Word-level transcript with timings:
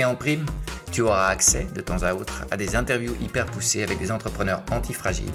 Et 0.00 0.04
en 0.06 0.14
prime, 0.14 0.46
tu 0.92 1.02
auras 1.02 1.28
accès 1.28 1.66
de 1.74 1.82
temps 1.82 2.04
à 2.04 2.14
autre 2.14 2.46
à 2.50 2.56
des 2.56 2.74
interviews 2.74 3.14
hyper 3.20 3.44
poussées 3.44 3.82
avec 3.82 3.98
des 3.98 4.10
entrepreneurs 4.10 4.62
antifragiles, 4.70 5.26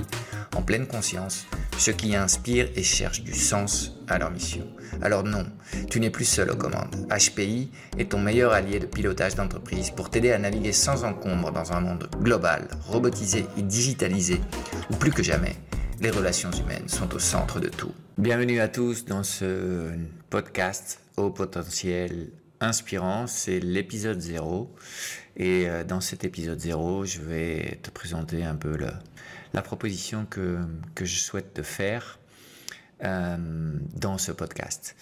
en 0.55 0.63
pleine 0.63 0.87
conscience, 0.87 1.45
ceux 1.77 1.91
qui 1.91 2.15
inspirent 2.15 2.69
et 2.75 2.81
cherchent 2.81 3.21
du 3.21 3.35
sens 3.35 3.91
à 4.07 4.17
leur 4.17 4.31
mission. 4.31 4.65
Alors 5.03 5.23
non, 5.23 5.45
tu 5.91 5.99
n'es 5.99 6.09
plus 6.09 6.25
seul 6.25 6.49
aux 6.49 6.55
commandes. 6.55 6.95
HPI 7.11 7.69
est 7.99 8.09
ton 8.09 8.17
meilleur 8.17 8.53
allié 8.53 8.79
de 8.79 8.87
pilotage 8.87 9.35
d'entreprise 9.35 9.91
pour 9.91 10.09
t'aider 10.09 10.31
à 10.31 10.39
naviguer 10.39 10.71
sans 10.71 11.03
encombre 11.03 11.51
dans 11.51 11.71
un 11.71 11.81
monde 11.81 12.09
global, 12.17 12.67
robotisé 12.87 13.45
et 13.59 13.61
digitalisé, 13.61 14.41
où 14.89 14.95
plus 14.95 15.11
que 15.11 15.21
jamais, 15.21 15.57
les 16.01 16.09
relations 16.09 16.49
humaines 16.49 16.89
sont 16.89 17.13
au 17.13 17.19
centre 17.19 17.59
de 17.59 17.67
tout. 17.67 17.93
Bienvenue 18.17 18.59
à 18.61 18.67
tous 18.67 19.05
dans 19.05 19.21
ce 19.21 19.91
podcast 20.31 21.01
au 21.17 21.29
potentiel 21.29 22.31
inspirant, 22.65 23.27
c'est 23.27 23.59
l'épisode 23.59 24.19
0. 24.19 24.73
Et 25.37 25.69
euh, 25.69 25.83
dans 25.83 26.01
cet 26.01 26.23
épisode 26.23 26.59
0, 26.59 27.05
je 27.05 27.21
vais 27.21 27.79
te 27.81 27.89
présenter 27.89 28.43
un 28.43 28.55
peu 28.55 28.77
la 29.53 29.61
proposition 29.61 30.25
que, 30.25 30.59
que, 30.95 31.05
je 31.05 31.17
souhaite 31.17 31.53
te 31.53 31.61
faire 31.61 32.19
euh, 33.03 33.37
dans 33.95 34.17
ce 34.17 34.31
podcast. 34.31 34.95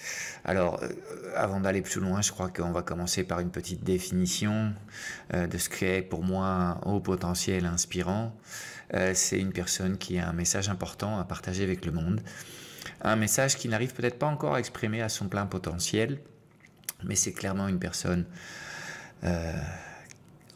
Alors, 0.44 0.82
euh, 0.84 0.90
avant 1.36 1.60
d'aller 1.60 1.82
plus 1.82 2.02
loin, 2.02 2.22
je 2.22 2.32
crois 2.32 2.50
qu'on 2.50 2.72
va 2.72 2.82
commencer 2.82 3.24
par 3.24 3.40
une 3.40 3.52
petite 3.52 3.84
définition 3.84 4.74
de 5.34 5.58
ce 5.58 5.70
qu'est 5.70 6.02
pour 6.02 6.24
moi 6.24 6.48
un 6.48 6.82
haut 6.82 7.00
potentiel 7.00 7.66
inspirant. 7.66 8.36
c'est 9.14 9.40
une 9.40 9.54
personne 9.54 9.98
qui 9.98 10.20
a 10.20 10.30
un 10.30 10.34
message 10.34 10.70
important 10.70 11.20
à 11.20 11.24
partager 11.24 11.64
avec 11.64 11.86
le 11.86 11.92
monde. 11.92 12.22
Un 13.02 13.16
message 13.16 13.56
qui 13.56 13.70
n'arrive 13.70 13.94
peut-être 13.94 14.20
pas 14.20 14.28
encore 14.28 14.56
à 14.56 14.60
exprimer 14.60 15.02
à 15.02 15.10
son 15.10 15.28
plein 15.28 15.46
potentiel, 15.46 16.20
mais 17.06 17.16
c'est 17.16 17.34
clairement 17.34 17.68
une 17.68 17.80
personne 17.80 18.26
euh, 19.24 19.54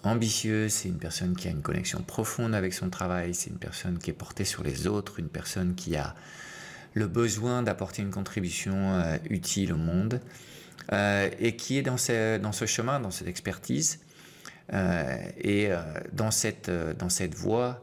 ambitieuse, 0.04 0.72
c'est 0.72 0.90
une 0.90 1.00
personne 1.00 1.36
qui 1.36 1.48
a 1.48 1.52
une 1.52 1.62
connexion 1.62 2.02
profonde 2.02 2.54
avec 2.54 2.74
son 2.74 2.90
travail, 2.90 3.34
c'est 3.34 3.50
une 3.50 3.58
personne 3.58 3.98
qui 3.98 4.10
est 4.10 4.14
portée 4.14 4.46
sur 4.46 4.64
les 4.64 4.88
autres, 4.88 5.20
une 5.20 5.30
personne 5.30 5.76
qui 5.76 5.96
a 5.96 6.16
le 6.94 7.08
besoin 7.08 7.64
d'apporter 7.64 8.02
une 8.02 8.12
contribution 8.12 8.94
euh, 8.94 9.18
utile 9.30 9.74
au 9.74 9.78
monde 9.78 10.22
euh, 10.92 11.30
et 11.40 11.56
qui 11.56 11.78
est 11.78 11.82
dans 11.82 11.98
ce, 11.98 12.66
chemin, 12.66 13.00
dans 13.00 13.12
cette 13.12 13.28
expertise 13.28 14.00
et 14.70 15.70
dans, 16.12 16.30
cette, 16.30 16.70
voie, 17.36 17.82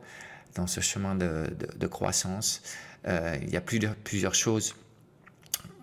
dans 0.54 0.66
ce 0.66 0.80
chemin 0.80 1.14
de, 1.14 1.86
croissance. 1.86 2.62
il 3.06 3.50
y 3.50 3.56
a 3.56 3.62
plusieurs 3.62 4.34
choses 4.34 4.74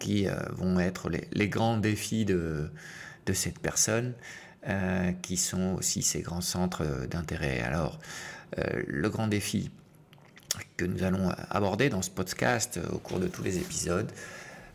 qui 0.01 0.27
euh, 0.27 0.33
vont 0.49 0.79
être 0.79 1.09
les, 1.09 1.47
grands 1.47 1.77
défis 1.77 2.25
de, 2.25 2.69
cette 3.33 3.59
personne, 3.59 4.13
euh, 4.67 5.13
qui 5.21 5.37
sont 5.37 5.75
aussi 5.77 6.01
ses 6.01 6.21
grands 6.21 6.41
centres 6.41 7.05
d'intérêt. 7.09 7.61
Alors, 7.61 7.99
euh, 8.57 8.83
le 8.87 9.09
grand 9.09 9.27
défi 9.27 9.71
que 10.75 10.83
nous 10.83 11.03
allons 11.03 11.29
aborder 11.49 11.87
dans 11.87 12.01
ce 12.01 12.09
podcast 12.09 12.77
au 12.91 12.97
cours 12.97 13.21
de 13.21 13.27
tous 13.27 13.43
les 13.43 13.57
épisodes, 13.57 14.11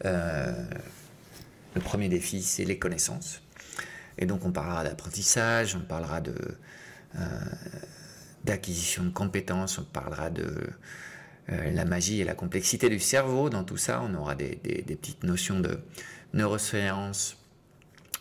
le 0.05 1.81
premier 1.83 2.09
défi, 2.09 2.43
c'est 2.43 2.65
les 2.65 2.79
connaissances. 2.79 3.43
Et 4.17 4.25
donc, 4.25 4.47
on 4.47 4.53
parlera 4.53 4.85
d'apprentissage, 4.85 5.77
on 5.77 5.81
parlera 5.81 6.23
de 6.23 6.35
d'acquisition 8.45 9.03
de 9.05 9.11
compétences, 9.11 9.79
on 9.79 9.85
parlera 9.85 10.31
de 10.31 10.71
euh, 11.51 11.71
la 11.71 11.85
magie 11.85 12.21
et 12.21 12.25
la 12.25 12.35
complexité 12.35 12.89
du 12.89 12.99
cerveau. 12.99 13.51
Dans 13.51 13.65
tout 13.65 13.77
ça, 13.77 14.03
on 14.03 14.15
aura 14.15 14.35
des, 14.35 14.57
petites 14.57 15.23
notions 15.23 15.61
de 15.61 15.79
neurosciences 16.35 17.37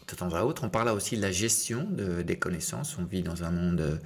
de 0.08 0.16
temps 0.16 0.34
à 0.36 0.44
autre. 0.44 0.64
On 0.64 0.70
parlera 0.70 0.96
aussi 0.96 1.18
de 1.18 1.22
la 1.22 1.32
gestion 1.32 1.88
des 1.90 2.38
connaissances. 2.38 2.98
On 3.00 3.06
vit 3.06 3.24
dans 3.24 3.44
un 3.44 3.52
monde 3.52 3.82
euh, 3.82 3.98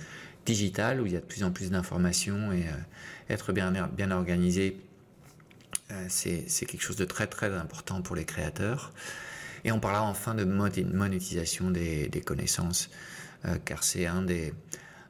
digital 0.46 1.02
où 1.02 1.06
il 1.06 1.12
y 1.12 1.18
a 1.18 1.20
de 1.20 1.26
plus 1.26 1.44
en 1.44 1.52
plus 1.52 1.72
d'informations 1.72 2.54
et 2.54 2.64
euh, 2.64 3.34
être 3.34 3.52
bien, 3.52 4.12
organisé, 4.12 4.78
c'est 6.08 6.46
quelque 6.66 6.82
chose 6.82 6.96
de 6.96 7.06
très 7.06 7.28
très 7.28 7.54
important 7.54 8.02
pour 8.02 8.16
les 8.16 8.26
créateurs. 8.26 8.94
Et 9.66 9.72
on 9.72 9.80
parlera 9.80 10.04
enfin 10.04 10.34
de 10.34 10.44
monétisation 10.46 11.70
des 11.70 12.24
connaissances, 12.26 12.90
car 13.66 13.84
c'est 13.84 14.06
un 14.08 14.22
des, 14.22 14.54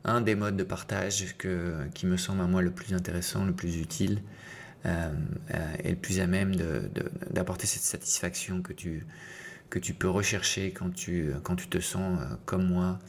un 0.10 0.22
des 0.22 0.36
modes 0.36 0.58
de 0.58 0.64
partage 0.64 1.36
que, 1.38 1.88
qui 1.94 2.06
me 2.06 2.18
semble 2.18 2.42
à 2.42 2.48
moi 2.48 2.62
le 2.62 2.72
plus 2.72 2.94
intéressant, 2.94 3.46
le 3.46 3.54
plus 3.54 3.78
utile 3.78 4.22
euh, 4.86 5.12
euh, 5.54 5.76
et 5.84 5.90
le 5.90 5.96
plus 5.96 6.20
à 6.20 6.28
même 6.28 6.56
d'apporter 7.32 7.68
cette 7.68 7.84
satisfaction 7.84 8.62
que 8.62 8.74
tu, 8.74 9.06
que 9.70 9.80
tu 9.80 9.94
peux 9.94 10.10
rechercher 10.10 10.72
quand 10.72 10.94
tu, 10.94 11.32
quand 11.44 11.56
tu 11.56 11.68
te 11.68 11.80
sens 11.80 12.20
euh, 12.20 12.36
comme 12.46 12.68
moi 12.68 13.00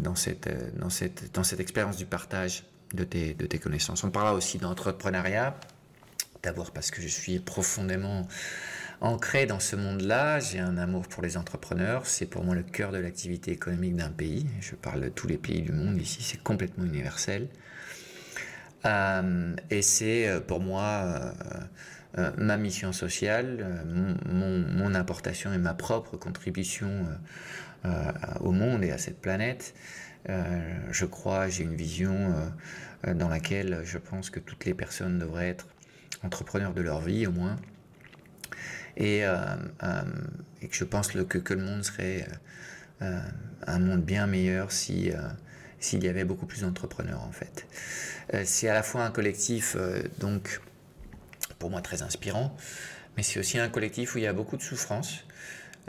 dans, 0.00 0.16
cette, 0.16 0.50
dans, 0.76 0.90
cette, 0.90 1.32
dans 1.34 1.44
cette 1.44 1.60
expérience 1.60 1.96
du 1.96 2.04
partage 2.04 2.64
de 2.94 3.04
tes, 3.04 3.34
de 3.34 3.46
tes 3.46 3.60
connaissances. 3.60 4.02
On 4.02 4.10
parlera 4.10 4.34
aussi 4.34 4.58
d'entrepreneuriat, 4.58 5.56
d'abord 6.42 6.72
parce 6.72 6.90
que 6.90 7.00
je 7.00 7.06
suis 7.06 7.38
profondément 7.38 8.26
Ancré 9.02 9.46
dans 9.46 9.58
ce 9.58 9.74
monde-là, 9.74 10.38
j'ai 10.38 10.60
un 10.60 10.78
amour 10.78 11.08
pour 11.08 11.24
les 11.24 11.36
entrepreneurs. 11.36 12.06
C'est 12.06 12.26
pour 12.26 12.44
moi 12.44 12.54
le 12.54 12.62
cœur 12.62 12.92
de 12.92 12.98
l'activité 12.98 13.50
économique 13.50 13.96
d'un 13.96 14.10
pays. 14.10 14.46
Je 14.60 14.76
parle 14.76 15.00
de 15.00 15.08
tous 15.08 15.26
les 15.26 15.38
pays 15.38 15.60
du 15.60 15.72
monde 15.72 16.00
ici, 16.00 16.22
c'est 16.22 16.40
complètement 16.40 16.84
universel. 16.84 17.48
Euh, 18.84 19.56
et 19.70 19.82
c'est 19.82 20.28
euh, 20.28 20.38
pour 20.38 20.60
moi 20.60 21.34
euh, 22.16 22.30
ma 22.38 22.56
mission 22.56 22.92
sociale, 22.92 23.82
mon, 24.24 24.58
mon, 24.68 24.94
apportation 24.94 25.52
et 25.52 25.58
ma 25.58 25.74
propre 25.74 26.16
contribution 26.16 27.04
au 28.38 28.52
monde 28.52 28.84
et 28.84 28.92
à 28.92 28.98
cette 28.98 29.20
planète. 29.20 29.74
je 30.28 31.04
crois, 31.06 31.48
j'ai 31.48 31.64
une 31.64 31.74
vision 31.74 32.32
dans 33.04 33.28
laquelle 33.28 33.80
je 33.84 33.98
pense 33.98 34.30
que 34.30 34.38
toutes 34.38 34.64
les 34.64 34.74
personnes 34.74 35.18
devraient 35.18 35.48
être 35.48 35.66
entrepreneurs 36.22 36.74
de 36.74 36.82
leur 36.82 37.00
vie 37.00 37.26
au 37.26 37.32
moins 37.32 37.56
et, 38.96 39.24
euh, 39.24 39.36
euh, 39.82 40.02
et 40.60 40.68
que 40.68 40.76
je 40.76 40.84
pense 40.84 41.08
que, 41.08 41.54
le 41.54 41.62
monde 41.62 41.84
serait 41.84 42.26
euh, 43.00 43.20
un 43.66 43.78
monde 43.78 44.02
bien 44.02 44.26
meilleur 44.26 44.72
si 44.72 45.10
s'il 45.78 46.04
y 46.04 46.08
avait 46.08 46.24
beaucoup 46.24 46.46
plus 46.46 46.60
d'entrepreneurs 46.60 47.22
en 47.22 47.32
fait. 47.32 47.66
c'est 48.44 48.68
à 48.68 48.74
la 48.74 48.84
fois 48.84 49.04
un 49.04 49.10
collectif 49.10 49.76
donc 50.20 50.60
pour 51.58 51.70
moi 51.70 51.82
très 51.82 52.02
inspirant, 52.02 52.56
mais 53.16 53.24
c'est 53.24 53.40
aussi 53.40 53.58
un 53.58 53.68
collectif 53.68 54.14
où 54.14 54.18
il 54.18 54.24
y 54.24 54.26
a 54.28 54.32
beaucoup 54.32 54.56
de 54.56 54.62
souffrance. 54.62 55.24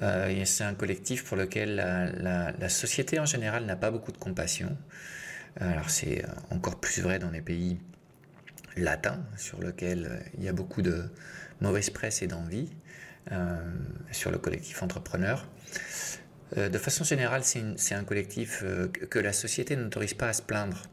Euh, 0.02 0.44
c'est 0.46 0.64
un 0.64 0.74
collectif 0.74 1.24
pour 1.24 1.38
lequel 1.38 1.76
la, 1.76 2.52
la, 2.52 2.70
société 2.70 3.20
en 3.20 3.26
général 3.28 3.66
n'a 3.66 3.76
pas 3.76 3.92
beaucoup 3.92 4.12
de 4.12 4.18
compassion. 4.18 4.76
Alors 5.60 5.92
c'est 5.92 6.26
encore 6.50 6.80
plus 6.80 7.02
vrai 7.02 7.20
dans 7.20 7.30
les 7.30 7.42
pays 7.42 7.78
latins, 8.76 9.24
sur 9.38 9.62
lesquels 9.62 10.24
il 10.36 10.44
y 10.44 10.48
a 10.48 10.54
beaucoup 10.54 10.82
de 10.82 11.04
mauvaise 11.62 11.92
presse 11.92 12.24
et 12.24 12.28
d'envie. 12.28 12.70
Euh, 13.32 13.56
sur 14.12 14.32
le 14.32 14.38
collectif 14.38 14.84
entrepreneur. 14.84 15.48
Euh, 16.58 16.68
de 16.70 16.78
façon 16.78 17.04
générale, 17.04 17.42
c'est 17.44 17.96
un 17.96 18.04
collectif 18.04 18.62
euh, 18.64 18.90
que 18.90 19.18
la 19.18 19.32
société 19.32 19.76
n'autorise 19.78 20.14
pas 20.14 20.28
à 20.28 20.34
se 20.34 20.42
plaindre. 20.42 20.84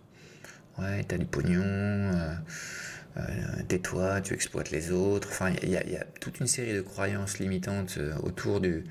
Ouais, 0.79 1.05
t'as 1.05 1.19
du 1.19 1.27
pognon, 1.27 2.13
tais-toi, 3.69 4.21
tu 4.21 4.33
exploites 4.33 4.71
les 4.71 4.93
autres. 4.93 5.29
Enfin, 5.31 5.53
il 5.63 5.69
y, 5.69 5.77
a 5.77 6.05
toute 6.21 6.41
une 6.41 6.47
série 6.47 6.73
de 6.73 6.81
croyances 6.81 7.39
limitantes 7.39 7.99
autour 8.23 8.61
du, 8.61 8.85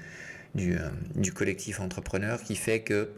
collectif 1.34 1.80
entrepreneur 1.80 2.44
qui 2.44 2.56
fait 2.56 2.82
que, 2.82 3.10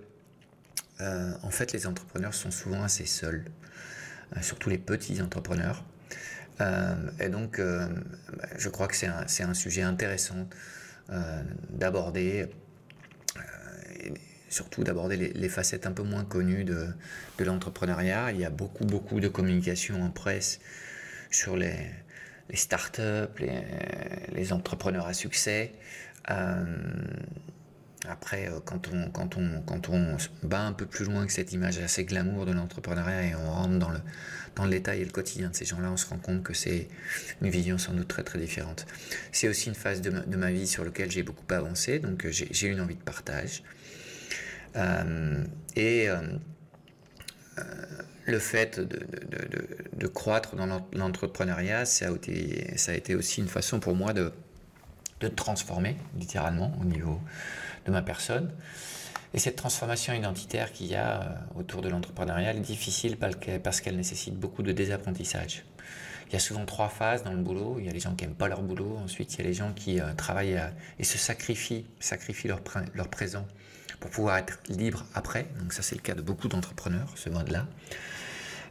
en 0.99 1.49
fait, 1.49 1.73
les 1.73 1.85
entrepreneurs 1.87 2.33
sont 2.33 2.51
souvent 2.51 2.83
assez 2.83 3.05
seuls. 3.05 3.43
surtout 4.41 4.69
les 4.69 4.77
petits 4.77 5.21
entrepreneurs. 5.21 5.83
Et 7.19 7.29
donc, 7.29 7.59
je 8.57 8.69
crois 8.69 8.87
que 8.87 8.95
c'est 8.95 9.43
un, 9.43 9.53
sujet 9.53 9.81
intéressant 9.81 10.47
d'aborder 11.69 12.47
surtout 14.51 14.83
d'aborder 14.83 15.15
les, 15.17 15.49
facettes 15.49 15.87
un 15.87 15.91
peu 15.91 16.03
moins 16.03 16.25
connues 16.25 16.65
de, 16.65 16.87
l'entrepreneuriat. 17.39 18.31
Il 18.31 18.39
y 18.39 18.45
a 18.45 18.49
beaucoup, 18.49 18.85
beaucoup 18.85 19.19
de 19.19 19.27
communication 19.27 20.03
en 20.03 20.11
presse 20.11 20.59
sur 21.31 21.55
les, 21.55 21.75
startups, 22.53 23.39
les, 24.33 24.53
entrepreneurs 24.53 25.07
à 25.07 25.13
succès. 25.13 25.73
Euh, 26.29 26.65
après, 28.09 28.47
euh, 28.47 28.59
quand 28.65 28.87
on, 28.91 29.09
quand, 29.11 29.37
on, 29.37 29.61
quand 29.61 29.89
on 29.89 30.17
bat 30.43 30.61
un 30.61 30.73
peu 30.73 30.85
plus 30.85 31.05
loin 31.05 31.25
que 31.25 31.31
cette 31.31 31.53
image 31.53 31.77
assez 31.77 32.03
glamour 32.03 32.45
de 32.45 32.51
l'entrepreneuriat 32.51 33.23
et 33.23 33.35
on 33.35 33.51
rentre 33.51 33.77
dans 33.77 33.89
le, 33.89 33.99
dans 34.55 34.63
le 34.63 34.71
détail 34.71 35.01
et 35.01 35.05
le 35.05 35.11
quotidien 35.11 35.49
de 35.49 35.55
ces 35.55 35.65
gens-là, 35.65 35.91
on 35.91 35.97
se 35.97 36.07
rend 36.07 36.17
compte 36.17 36.41
que 36.41 36.53
c'est 36.53 36.87
une 37.41 37.49
vision 37.49 37.77
sans 37.77 37.93
doute 37.93 38.07
très 38.07 38.23
très 38.23 38.39
différente. 38.39 38.87
C'est 39.31 39.47
aussi 39.47 39.69
une 39.69 39.75
phase 39.75 40.01
de 40.01 40.09
ma, 40.09 40.21
de 40.21 40.53
vie 40.53 40.67
sur 40.67 40.83
laquelle 40.83 41.11
j'ai 41.11 41.23
beaucoup 41.23 41.45
avancé, 41.53 41.99
donc 41.99 42.25
euh, 42.25 42.31
j'ai 42.31 42.67
une 42.67 42.81
envie 42.81 42.95
de 42.95 43.03
partage. 43.03 43.63
Euh, 44.77 45.43
et 45.75 46.07
le 48.25 48.39
fait 48.39 48.79
de, 48.79 48.85
de, 48.85 49.67
de, 49.93 50.07
croître 50.07 50.55
dans 50.55 50.87
l'entrepreneuriat, 50.93 51.85
ça, 51.85 52.07
ça 52.77 52.91
a 52.91 52.95
été 52.95 53.15
aussi 53.15 53.41
une 53.41 53.49
façon 53.49 53.79
pour 53.79 53.95
moi 53.95 54.13
de, 54.13 54.31
de 55.19 55.27
transformer, 55.27 55.97
littéralement, 56.17 56.73
au 56.81 56.85
niveau 56.85 57.19
de 57.85 57.91
ma 57.91 58.01
personne. 58.01 58.51
Et 59.33 59.39
cette 59.39 59.55
transformation 59.55 60.13
identitaire 60.13 60.71
qu'il 60.73 60.87
y 60.87 60.95
a 60.95 61.45
autour 61.55 61.81
de 61.81 61.89
l'entrepreneuriat 61.89 62.53
est 62.53 62.59
difficile 62.59 63.17
parce 63.17 63.79
qu'elle 63.81 63.95
nécessite 63.95 64.35
beaucoup 64.35 64.61
de 64.61 64.71
désapprentissage. 64.71 65.63
Il 66.27 66.33
y 66.33 66.35
a 66.35 66.39
souvent 66.39 66.65
trois 66.65 66.89
phases 66.89 67.23
dans 67.23 67.31
le 67.33 67.41
boulot. 67.41 67.77
Il 67.79 67.85
y 67.85 67.89
a 67.89 67.91
les 67.91 67.99
gens 67.99 68.15
qui 68.15 68.25
n'aiment 68.25 68.35
pas 68.35 68.47
leur 68.47 68.61
boulot. 68.61 68.97
Ensuite, 69.03 69.33
il 69.33 69.37
y 69.39 69.41
a 69.41 69.47
les 69.47 69.53
gens 69.53 69.71
qui 69.73 69.99
travaillent 70.17 70.61
et 70.99 71.03
se 71.03 71.17
sacrifient, 71.17 71.85
sacrifient 71.99 72.49
leur, 72.49 72.61
leur 72.93 73.07
présent 73.09 73.45
pour 74.01 74.09
pouvoir 74.09 74.37
être 74.37 74.59
libre 74.67 75.05
après. 75.13 75.47
Donc 75.59 75.71
ça 75.71 75.81
c'est 75.81 75.95
le 75.95 76.01
cas 76.01 76.15
de 76.15 76.21
beaucoup 76.21 76.49
d'entrepreneurs, 76.49 77.13
ce 77.15 77.29
mode-là. 77.29 77.67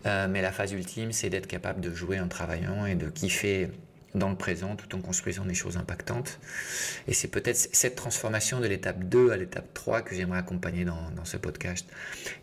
Euh, 0.06 0.28
mais 0.28 0.42
la 0.42 0.52
phase 0.52 0.72
ultime, 0.72 1.12
c'est 1.12 1.30
d'être 1.30 1.46
capable 1.46 1.80
de 1.80 1.94
jouer 1.94 2.20
en 2.20 2.28
travaillant 2.28 2.84
et 2.84 2.96
de 2.96 3.08
kiffer 3.08 3.70
dans 4.14 4.28
le 4.28 4.36
présent 4.36 4.76
tout 4.76 4.94
en 4.96 5.00
construisant 5.00 5.44
des 5.44 5.54
choses 5.54 5.76
impactantes. 5.76 6.38
Et 7.06 7.14
c'est 7.14 7.28
peut-être 7.28 7.56
cette 7.56 7.94
transformation 7.94 8.60
de 8.60 8.66
l'étape 8.66 9.04
2 9.04 9.30
à 9.30 9.36
l'étape 9.36 9.72
3 9.74 10.02
que 10.02 10.14
j'aimerais 10.14 10.38
accompagner 10.38 10.84
dans, 10.84 10.98
ce 11.24 11.36
podcast. 11.36 11.86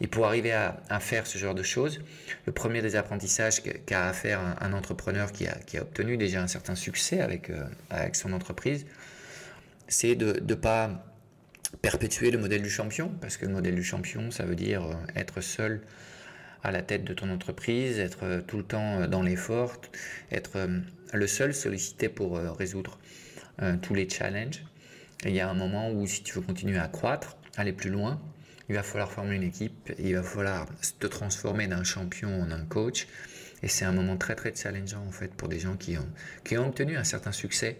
Et 0.01 0.07
pour 0.07 0.27
arriver 0.27 0.53
à, 0.53 0.99
faire 0.99 1.27
ce 1.27 1.37
genre 1.37 1.55
de 1.55 1.63
choses, 1.63 1.99
le 2.45 2.51
premier 2.51 2.81
des 2.81 2.95
apprentissages 2.95 3.61
qu'a 3.61 4.07
à 4.07 4.13
faire 4.13 4.39
un, 4.61 4.73
entrepreneur 4.73 5.31
qui 5.31 5.47
a, 5.47 5.81
obtenu 5.81 6.17
déjà 6.17 6.41
un 6.41 6.47
certain 6.47 6.75
succès 6.75 7.21
avec, 7.21 7.49
euh, 7.49 7.65
son 8.13 8.33
entreprise, 8.33 8.85
c'est 9.87 10.15
de 10.15 10.41
ne 10.47 10.55
pas 10.55 11.03
perpétuer 11.81 12.31
le 12.31 12.37
modèle 12.37 12.61
du 12.61 12.69
champion, 12.69 13.09
parce 13.21 13.37
que 13.37 13.45
le 13.45 13.51
modèle 13.51 13.75
du 13.75 13.83
champion, 13.83 14.31
ça 14.31 14.45
veut 14.45 14.55
dire 14.55 14.83
euh, 14.83 14.93
être 15.15 15.41
seul 15.41 15.81
à 16.63 16.71
la 16.71 16.81
tête 16.81 17.03
de 17.03 17.13
ton 17.13 17.29
entreprise, 17.29 17.99
être 17.99 18.23
euh, 18.23 18.41
tout 18.41 18.57
le 18.57 18.63
temps 18.63 19.01
euh, 19.01 19.07
dans 19.07 19.21
l'effort, 19.21 19.79
être 20.31 20.67
le 21.13 21.27
seul 21.27 21.53
sollicité 21.53 22.09
pour 22.09 22.37
résoudre 22.37 22.99
tous 23.81 23.95
les 23.95 24.09
challenges. 24.09 24.63
il 25.23 25.31
y 25.31 25.39
a 25.39 25.49
un 25.49 25.53
moment 25.53 25.89
où 25.89 26.05
si 26.05 26.21
tu 26.21 26.33
veux 26.33 26.41
continuer 26.41 26.77
à 26.77 26.87
croître, 26.87 27.37
aller 27.55 27.71
plus 27.71 27.89
loin, 27.89 28.21
il 28.69 28.75
va 28.75 28.83
falloir 28.83 29.11
former 29.11 29.35
une 29.35 29.43
équipe, 29.43 29.93
il 29.97 30.15
va 30.15 30.21
falloir 30.21 30.67
te 30.99 31.07
transformer 31.07 31.67
d'un 31.67 31.83
champion 31.83 32.41
en 32.41 32.51
un 32.51 32.65
coach. 32.65 33.07
Et 33.63 33.67
c'est 33.67 33.85
un 33.85 33.93
moment 33.93 34.17
très 34.17 34.35
très 34.35 34.53
challengeant 34.53 35.03
en 35.07 35.11
fait 35.11 35.33
pour 35.33 35.47
des 35.47 35.59
gens 35.59 35.77
qui 35.77 35.97
ont, 35.97 36.07
qui 36.43 36.57
ont 36.57 36.67
obtenu 36.67 36.97
un 36.97 37.05
certain 37.05 37.31
succès 37.31 37.79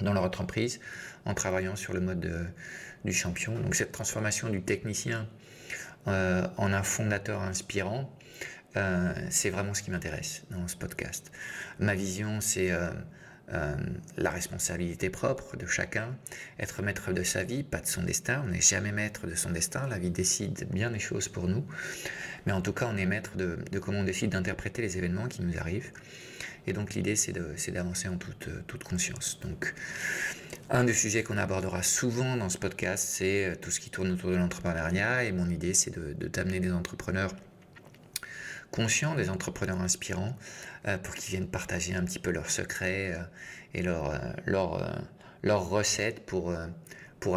dans 0.00 0.14
leur 0.14 0.22
entreprise 0.22 0.80
en 1.24 1.34
travaillant 1.34 1.76
sur 1.76 1.92
le 1.92 2.00
mode 2.00 2.48
du 3.04 3.12
champion. 3.12 3.58
Donc 3.58 3.74
cette 3.74 3.92
transformation 3.92 4.48
du 4.48 4.62
technicien 4.62 5.26
euh, 6.08 6.46
en 6.56 6.72
un 6.72 6.82
fondateur 6.82 7.42
inspirant, 7.42 8.10
euh, 8.76 9.12
c'est 9.30 9.50
vraiment 9.50 9.74
ce 9.74 9.82
qui 9.82 9.90
m'intéresse 9.90 10.42
dans 10.50 10.68
ce 10.68 10.76
podcast. 10.76 11.32
Ma 11.78 11.94
vision, 11.94 12.40
c'est 12.40 12.70
euh, 12.70 13.76
la 14.16 14.30
responsabilité 14.30 15.08
propre 15.08 15.56
de 15.56 15.66
chacun, 15.66 16.16
être 16.58 16.82
maître 16.82 17.12
de 17.12 17.22
sa 17.22 17.44
vie, 17.44 17.62
pas 17.62 17.80
de 17.80 17.86
son 17.86 18.02
destin. 18.02 18.42
On 18.44 18.50
n'est 18.50 18.60
jamais 18.60 18.92
maître 18.92 19.26
de 19.26 19.34
son 19.34 19.50
destin, 19.50 19.86
la 19.88 19.98
vie 19.98 20.10
décide 20.10 20.66
bien 20.70 20.90
des 20.90 20.98
choses 20.98 21.28
pour 21.28 21.48
nous. 21.48 21.64
Mais 22.44 22.52
en 22.52 22.60
tout 22.60 22.72
cas, 22.72 22.88
on 22.92 22.96
est 22.96 23.06
maître 23.06 23.36
de, 23.36 23.58
de 23.70 23.78
comment 23.78 24.00
on 24.00 24.04
décide 24.04 24.30
d'interpréter 24.30 24.82
les 24.82 24.98
événements 24.98 25.28
qui 25.28 25.42
nous 25.42 25.56
arrivent. 25.58 25.90
Et 26.66 26.72
donc 26.72 26.94
l'idée, 26.94 27.16
c'est 27.16 27.32
d'avancer 27.70 28.08
en 28.08 28.16
toute, 28.16 28.48
toute 28.66 28.84
conscience. 28.84 29.38
Donc, 29.40 29.74
un 30.68 30.82
des 30.82 30.94
sujets 30.94 31.22
qu'on 31.22 31.38
abordera 31.38 31.82
souvent 31.84 32.36
dans 32.36 32.48
ce 32.48 32.58
podcast, 32.58 33.06
c'est 33.08 33.46
euh, 33.46 33.54
tout 33.54 33.70
ce 33.70 33.78
qui 33.78 33.90
tourne 33.90 34.10
autour 34.10 34.30
de 34.30 34.36
l'entrepreneuriat. 34.36 35.24
Et 35.24 35.32
mon 35.32 35.48
idée, 35.48 35.74
c'est 35.74 35.96
de, 35.96 36.26
t'amener 36.28 36.58
des 36.58 36.72
entrepreneurs 36.72 37.34
conscients, 38.72 39.14
des 39.14 39.30
entrepreneurs 39.30 39.80
inspirants, 39.80 40.36
euh, 40.88 40.98
pour 40.98 41.14
qu'ils 41.14 41.30
viennent 41.30 41.46
partager 41.46 41.94
un 41.94 42.04
petit 42.04 42.18
peu 42.18 42.32
leurs 42.32 42.50
secrets 42.50 43.12
euh, 43.12 43.22
et 43.74 43.82
leurs 43.82 44.20
leur, 44.44 45.68
recettes 45.68 46.26
pour, 46.26 46.52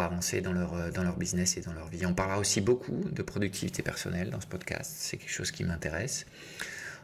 avancer 0.00 0.40
dans 0.40 0.52
leur 0.52 1.16
business 1.16 1.56
et 1.56 1.60
dans 1.60 1.72
leur 1.72 1.88
vie. 1.88 2.06
On 2.06 2.14
parlera 2.14 2.38
aussi 2.38 2.60
beaucoup 2.60 3.04
de 3.10 3.22
productivité 3.22 3.82
personnelle 3.82 4.30
dans 4.30 4.40
ce 4.40 4.46
podcast. 4.46 4.92
C'est 4.96 5.16
quelque 5.16 5.32
chose 5.32 5.50
qui 5.50 5.64
m'intéresse. 5.64 6.26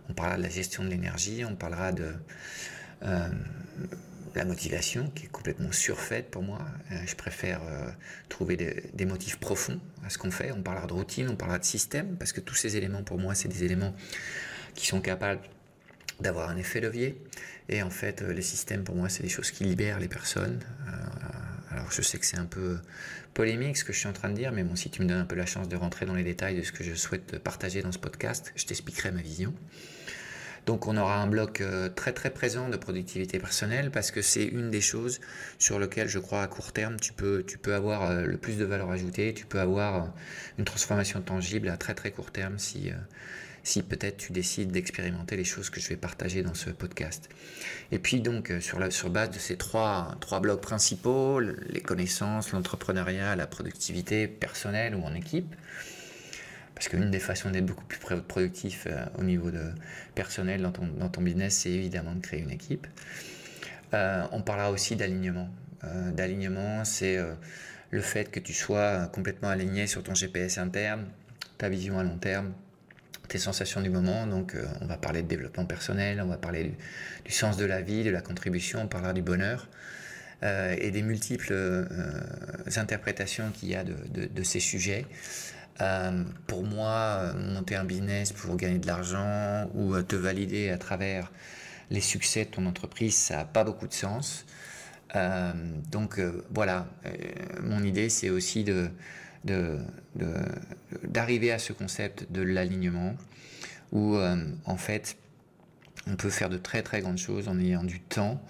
On 0.09 0.15
parlera 0.15 0.37
de 0.37 0.43
la 0.43 0.49
gestion 0.49 0.85
de 0.85 0.89
l'énergie, 0.89 1.45
on 1.45 1.57
parlera 1.57 1.93
de 1.93 2.15
la 4.37 4.45
motivation 4.45 5.11
qui 5.11 5.25
est 5.25 5.29
complètement 5.29 5.73
surfaite 5.73 6.31
pour 6.31 6.43
moi. 6.43 6.61
Euh, 6.93 6.97
je 7.07 7.17
préfère 7.17 7.61
euh, 7.65 7.91
trouver 8.29 8.57
des, 8.57 9.07
motifs 9.07 9.39
profonds 9.39 9.81
à 10.05 10.11
ce 10.11 10.19
qu'on 10.19 10.31
fait. 10.31 10.53
On 10.53 10.63
parlera 10.63 10.87
de 10.87 10.93
routine, 10.93 11.29
on 11.31 11.37
parlera 11.37 11.59
de 11.59 11.65
système, 11.65 12.17
parce 12.17 12.33
que 12.33 12.41
tous 12.41 12.55
ces 12.55 12.77
éléments, 12.77 13.03
pour 13.03 13.19
moi, 13.19 13.35
c'est 13.35 13.49
des 13.49 13.65
éléments 13.65 13.95
qui 14.75 14.87
sont 14.87 15.01
capables 15.01 15.41
d'avoir 16.21 16.51
un 16.51 16.57
effet 16.57 16.81
levier. 16.81 17.21
Et 17.69 17.83
en 17.83 17.91
fait, 17.91 18.23
euh, 18.23 18.33
les 18.33 18.43
systèmes, 18.43 18.85
pour 18.85 18.95
moi, 18.95 19.09
c'est 19.09 19.23
des 19.23 19.29
choses 19.31 19.51
qui 19.51 19.65
libèrent 19.65 19.99
les 19.99 20.09
personnes. 20.09 20.61
alors, 21.71 21.91
je 21.91 22.03
sais 22.03 22.19
que 22.19 22.27
c'est 22.27 22.39
un 22.39 22.47
peu 22.47 22.79
polémique 23.35 23.77
ce 23.77 23.85
que 23.85 23.93
je 23.93 23.99
suis 23.99 24.09
en 24.09 24.13
train 24.13 24.31
de 24.31 24.35
dire, 24.35 24.53
mais 24.53 24.65
bon, 24.65 24.77
si 24.77 24.91
tu 24.91 25.03
me 25.03 25.09
donnes 25.09 25.21
un 25.21 25.27
peu 25.27 25.37
la 25.37 25.47
chance 25.47 25.69
de 25.69 25.77
rentrer 25.77 26.07
dans 26.07 26.15
les 26.15 26.25
détails 26.25 26.57
de 26.57 26.63
ce 26.63 26.73
que 26.73 26.85
je 26.85 26.95
souhaite 26.95 27.39
partager 27.39 27.83
dans 27.83 27.93
ce 27.93 27.99
podcast, 27.99 28.53
je 28.55 28.65
t'expliquerai 28.65 29.13
ma 29.13 29.21
vision. 29.21 29.55
Donc 30.67 30.89
on 30.89 30.97
aura 30.97 31.23
un 31.23 31.29
bloc 31.29 31.61
euh, 31.61 31.89
très 31.89 32.13
très 32.13 32.31
présent 32.31 32.69
de 32.69 32.77
productivité 32.77 33.39
personnelle 33.39 33.93
parce 33.93 34.11
que 34.11 34.21
c'est 34.21 34.45
une 34.45 34.69
des 34.69 34.81
choses 34.81 35.21
sur 35.61 35.79
lesquelles 35.79 36.09
je 36.09 36.19
crois 36.19 36.43
à 36.43 36.49
court 36.49 36.73
terme 36.73 36.97
tu 36.99 37.13
peux, 37.13 37.45
tu 37.47 37.57
peux 37.57 37.73
avoir 37.73 38.11
euh, 38.11 38.27
le 38.27 38.37
plus 38.37 38.59
de 38.59 38.65
valeur 38.65 38.91
ajoutée, 38.91 39.33
tu 39.33 39.47
peux 39.47 39.61
avoir 39.61 39.95
euh, 39.95 40.07
une 40.59 40.65
transformation 40.65 41.23
tangible 41.23 41.69
à 41.69 41.77
très 41.77 41.95
très 41.95 42.11
court 42.11 42.33
terme 42.33 42.59
si, 42.59 42.91
si 43.63 43.85
peut-être 43.85 44.17
tu 44.17 44.33
décides 44.33 44.73
d'expérimenter 44.73 45.37
les 45.37 45.45
choses 45.45 45.71
que 45.71 45.79
je 45.79 45.89
vais 45.89 45.97
partager 45.97 46.43
dans 46.43 46.55
ce 46.55 46.71
podcast. 46.71 47.29
Et 47.93 48.01
puis 48.01 48.21
donc 48.21 48.53
sur, 48.59 48.81
la, 48.81 48.91
sur 48.91 49.09
base 49.09 49.31
de 49.31 49.39
ces 49.39 49.57
trois, 49.57 50.17
trois 50.21 50.41
blocs 50.41 50.63
principaux, 50.63 51.39
les 51.39 51.81
connaissances, 51.81 52.51
l'entrepreneuriat, 52.51 53.37
la 53.37 53.47
productivité 53.47 54.27
personnelle 54.27 54.97
ou 54.97 55.05
en 55.05 55.15
équipe, 55.15 55.55
parce 56.77 56.89
qu'une 56.89 57.11
des 57.11 57.19
façons 57.19 57.51
d'être 57.51 57.65
beaucoup 57.65 57.87
plus 57.87 57.99
productif 58.21 58.87
euh, 58.87 59.07
au 59.19 59.25
niveau 59.25 59.51
de 59.51 59.73
personnel 60.15 60.61
dans 60.61 60.73
ton, 60.73 60.87
dans 60.87 61.09
ton 61.09 61.23
business, 61.23 61.57
c'est 61.57 61.71
évidemment 61.71 62.13
de 62.15 62.21
créer 62.21 62.41
une 62.41 62.51
équipe. 62.51 62.87
Euh, 63.95 64.25
on 64.31 64.43
parlera 64.43 64.71
aussi 64.71 64.95
d'alignement. 64.95 65.49
Euh, 65.85 66.11
d'alignement, 66.13 66.85
c'est 66.85 67.19
le 67.91 68.01
fait 68.03 68.31
que 68.31 68.41
tu 68.41 68.53
sois 68.53 69.07
complètement 69.07 69.49
aligné 69.49 69.87
sur 69.87 70.03
ton 70.03 70.15
GPS 70.15 70.59
interne, 70.59 71.07
ta 71.57 71.71
vision 71.71 71.99
à 71.99 72.05
long 72.05 72.19
terme, 72.19 72.53
tes 73.29 73.39
sensations 73.39 73.81
du 73.81 73.89
moment. 73.89 74.27
Donc, 74.27 74.55
on 74.83 74.87
va 74.87 74.99
parler 74.99 75.23
de 75.23 75.29
développement 75.29 75.65
personnel, 75.65 76.21
on 76.21 76.27
va 76.27 76.37
parler 76.37 76.75
du, 77.25 77.33
sens 77.33 77.57
de 77.57 77.65
la 77.65 77.81
vie, 77.81 78.05
de 78.05 78.11
la 78.11 78.21
contribution, 78.21 78.83
on 78.83 78.87
parlera 78.87 79.15
du 79.15 79.23
bonheur. 79.23 79.69
et 80.43 80.91
des 80.91 81.03
multiples 81.03 81.55
interprétations 82.77 83.51
qu'il 83.53 83.71
y 83.71 83.75
a 83.75 83.83
de, 83.85 84.43
ces 84.43 84.61
sujets. 84.61 85.07
Euh, 85.81 86.25
pour 86.47 86.65
moi, 86.65 87.19
euh, 87.21 87.53
monter 87.55 87.75
un 87.77 87.85
business 87.85 88.33
pour 88.33 88.57
gagner 88.57 88.79
de 88.79 88.87
l'argent 88.87 89.69
ou 89.75 89.95
euh, 89.95 90.03
te 90.03 90.17
valider 90.17 90.71
à 90.71 90.79
travers 90.79 91.31
les 91.91 92.01
succès 92.01 92.47
de 92.47 92.51
ton 92.51 92.67
entreprise, 92.67 93.15
ça 93.15 93.37
n'a 93.37 93.45
pas 93.45 93.63
beaucoup 93.63 93.87
de 93.87 93.93
sens. 93.93 94.45
donc 95.91 96.21
voilà, 96.51 96.87
mon 97.63 97.83
idée 97.85 98.09
c'est 98.11 98.29
aussi 98.29 98.65
d'arriver 101.05 101.53
à 101.53 101.59
ce 101.59 101.73
concept 101.73 102.31
de 102.33 102.43
l'alignement 102.43 103.15
où 103.93 104.19
en 104.65 104.77
fait 104.77 105.17
on 106.09 106.17
peut 106.17 106.29
faire 106.29 106.49
de 106.49 106.59
très 106.59 106.83
très 106.83 107.01
grandes 107.01 107.19
choses 107.19 107.47
en 107.47 107.59
ayant 107.61 107.85
du 107.85 108.01
temps 108.01 108.43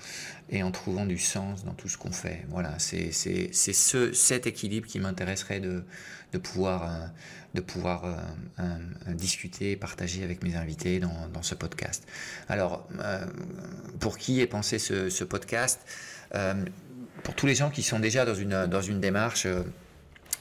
et 0.49 0.63
en 0.63 0.71
trouvant 0.71 1.05
du 1.05 1.19
sens 1.19 1.65
dans 1.65 1.75
tout 1.75 1.89
ce 1.89 1.99
qu'on 1.99 2.13
fait. 2.13 2.47
Voilà, 2.49 2.79
c'est 2.79 3.13
ce, 3.13 4.13
cet 4.15 4.47
équilibre 4.47 4.87
qui 4.87 4.99
m'intéresserait 4.99 5.61
de, 5.61 5.85
de, 6.33 6.39
pouvoir, 6.39 6.85
euh, 6.85 7.07
de 7.55 7.61
pouvoir 7.61 8.05
euh, 8.05 8.15
euh, 8.61 9.13
discuter 9.15 9.77
partager 9.77 10.25
avec 10.25 10.43
mes 10.43 10.57
invités 10.57 10.99
dans, 10.99 11.29
dans 11.33 11.43
ce 11.43 11.55
podcast. 11.55 12.07
Alors, 12.49 12.89
pour 14.01 14.19
qui 14.19 14.41
est 14.41 14.47
pensé 14.47 14.79
ce, 14.79 15.09
ce 15.09 15.25
podcast 15.25 15.81
Pour 17.23 17.35
tous 17.35 17.47
les 17.47 17.55
gens 17.55 17.71
qui 17.71 17.83
sont 17.83 17.99
déjà 17.99 18.25
dans 18.25 18.35
une, 18.35 18.67
dans 18.67 18.83
une 18.83 19.01
démarche 19.01 19.47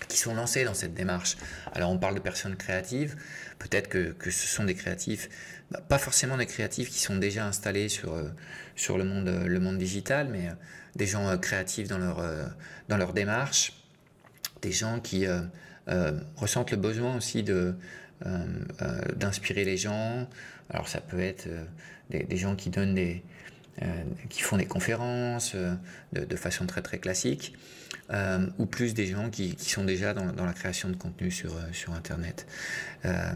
qui 0.08 0.18
sont 0.18 0.36
lancés 0.36 0.66
dans 0.66 0.74
cette 0.74 0.94
démarche. 0.94 1.38
Alors 1.74 1.90
on 1.90 1.98
parle 1.98 2.16
de 2.16 2.20
personnes 2.20 2.56
créatives, 2.56 3.16
peut-être 3.60 3.88
que, 3.90 4.12
que, 4.12 4.30
ce 4.30 4.46
sont 4.46 4.64
des 4.64 4.76
créatifs, 4.76 5.30
bah, 5.72 5.82
pas 5.88 5.98
forcément 5.98 6.38
des 6.38 6.46
créatifs 6.46 6.90
qui 6.90 7.00
sont 7.00 7.18
déjà 7.18 7.46
installés 7.46 7.90
sur, 7.90 8.14
sur 8.76 8.98
le, 8.98 9.04
monde, 9.04 9.28
le 9.28 9.60
monde 9.60 9.78
digital, 9.78 10.28
mais 10.30 10.50
des 10.96 11.08
gens 11.08 11.36
créatifs 11.38 11.88
dans 11.88 11.98
leur, 11.98 12.24
dans 12.88 12.98
leur 12.98 13.14
démarche, 13.14 13.74
des 14.62 14.72
gens 14.72 15.00
qui 15.00 15.26
ressentent 16.36 16.72
le 16.72 16.78
besoin 16.78 17.16
aussi 17.18 17.44
de, 17.44 17.76
d'inspirer 19.16 19.66
les 19.66 19.78
gens. 19.78 20.28
Alors 20.70 20.88
ça 20.88 21.02
peut 21.02 21.20
être 21.20 21.48
des, 22.10 22.38
gens 22.38 22.56
qui 22.56 22.70
donnent 22.70 22.96
des, 22.96 23.24
qui 24.30 24.42
font 24.42 24.58
des 24.58 24.66
conférences 24.66 25.56
de, 26.14 26.36
façon 26.36 26.66
très 26.66 26.82
très 26.82 26.98
classique 26.98 27.54
euh, 28.12 28.46
ou 28.58 28.66
plus 28.66 28.94
des 28.94 29.08
gens 29.08 29.30
qui, 29.30 29.56
sont 29.60 29.84
déjà 29.84 30.14
dans, 30.14 30.32
dans, 30.32 30.46
la 30.46 30.54
création 30.54 30.90
de 30.90 30.96
contenu 30.96 31.32
sur, 31.32 31.56
euh, 31.56 31.62
sur 31.72 31.94
Internet. 31.94 32.46
Euh, 33.06 33.34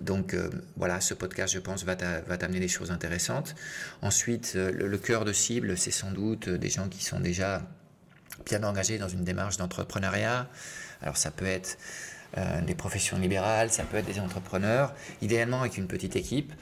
donc 0.00 0.34
euh, 0.34 0.50
voilà, 0.76 1.00
ce 1.00 1.14
podcast, 1.14 1.52
je 1.54 1.58
pense, 1.58 1.84
va 1.84 1.96
t'amener 1.96 2.60
des 2.60 2.68
choses 2.68 2.90
intéressantes. 2.90 3.54
Ensuite, 4.02 4.54
euh, 4.56 4.70
le 4.72 4.98
cœur 4.98 5.24
de 5.24 5.32
cible, 5.32 5.76
c'est 5.76 5.90
sans 5.90 6.12
doute 6.12 6.48
des 6.48 6.68
gens 6.68 6.88
qui 6.88 7.04
sont 7.04 7.20
déjà 7.20 7.62
bien 8.46 8.62
engagés 8.62 8.98
dans 8.98 9.08
une 9.08 9.24
démarche 9.24 9.56
d'entrepreneuriat. 9.56 10.48
Alors 11.02 11.16
ça 11.16 11.30
peut 11.30 11.46
être 11.46 11.78
euh, 12.38 12.62
des 12.62 12.74
professions 12.74 13.18
libérales, 13.18 13.70
ça 13.70 13.82
peut 13.84 13.98
être 13.98 14.06
des 14.06 14.18
entrepreneurs, 14.18 14.94
idéalement 15.20 15.60
avec 15.60 15.76
une 15.76 15.86
petite 15.86 16.16
équipe. 16.16 16.52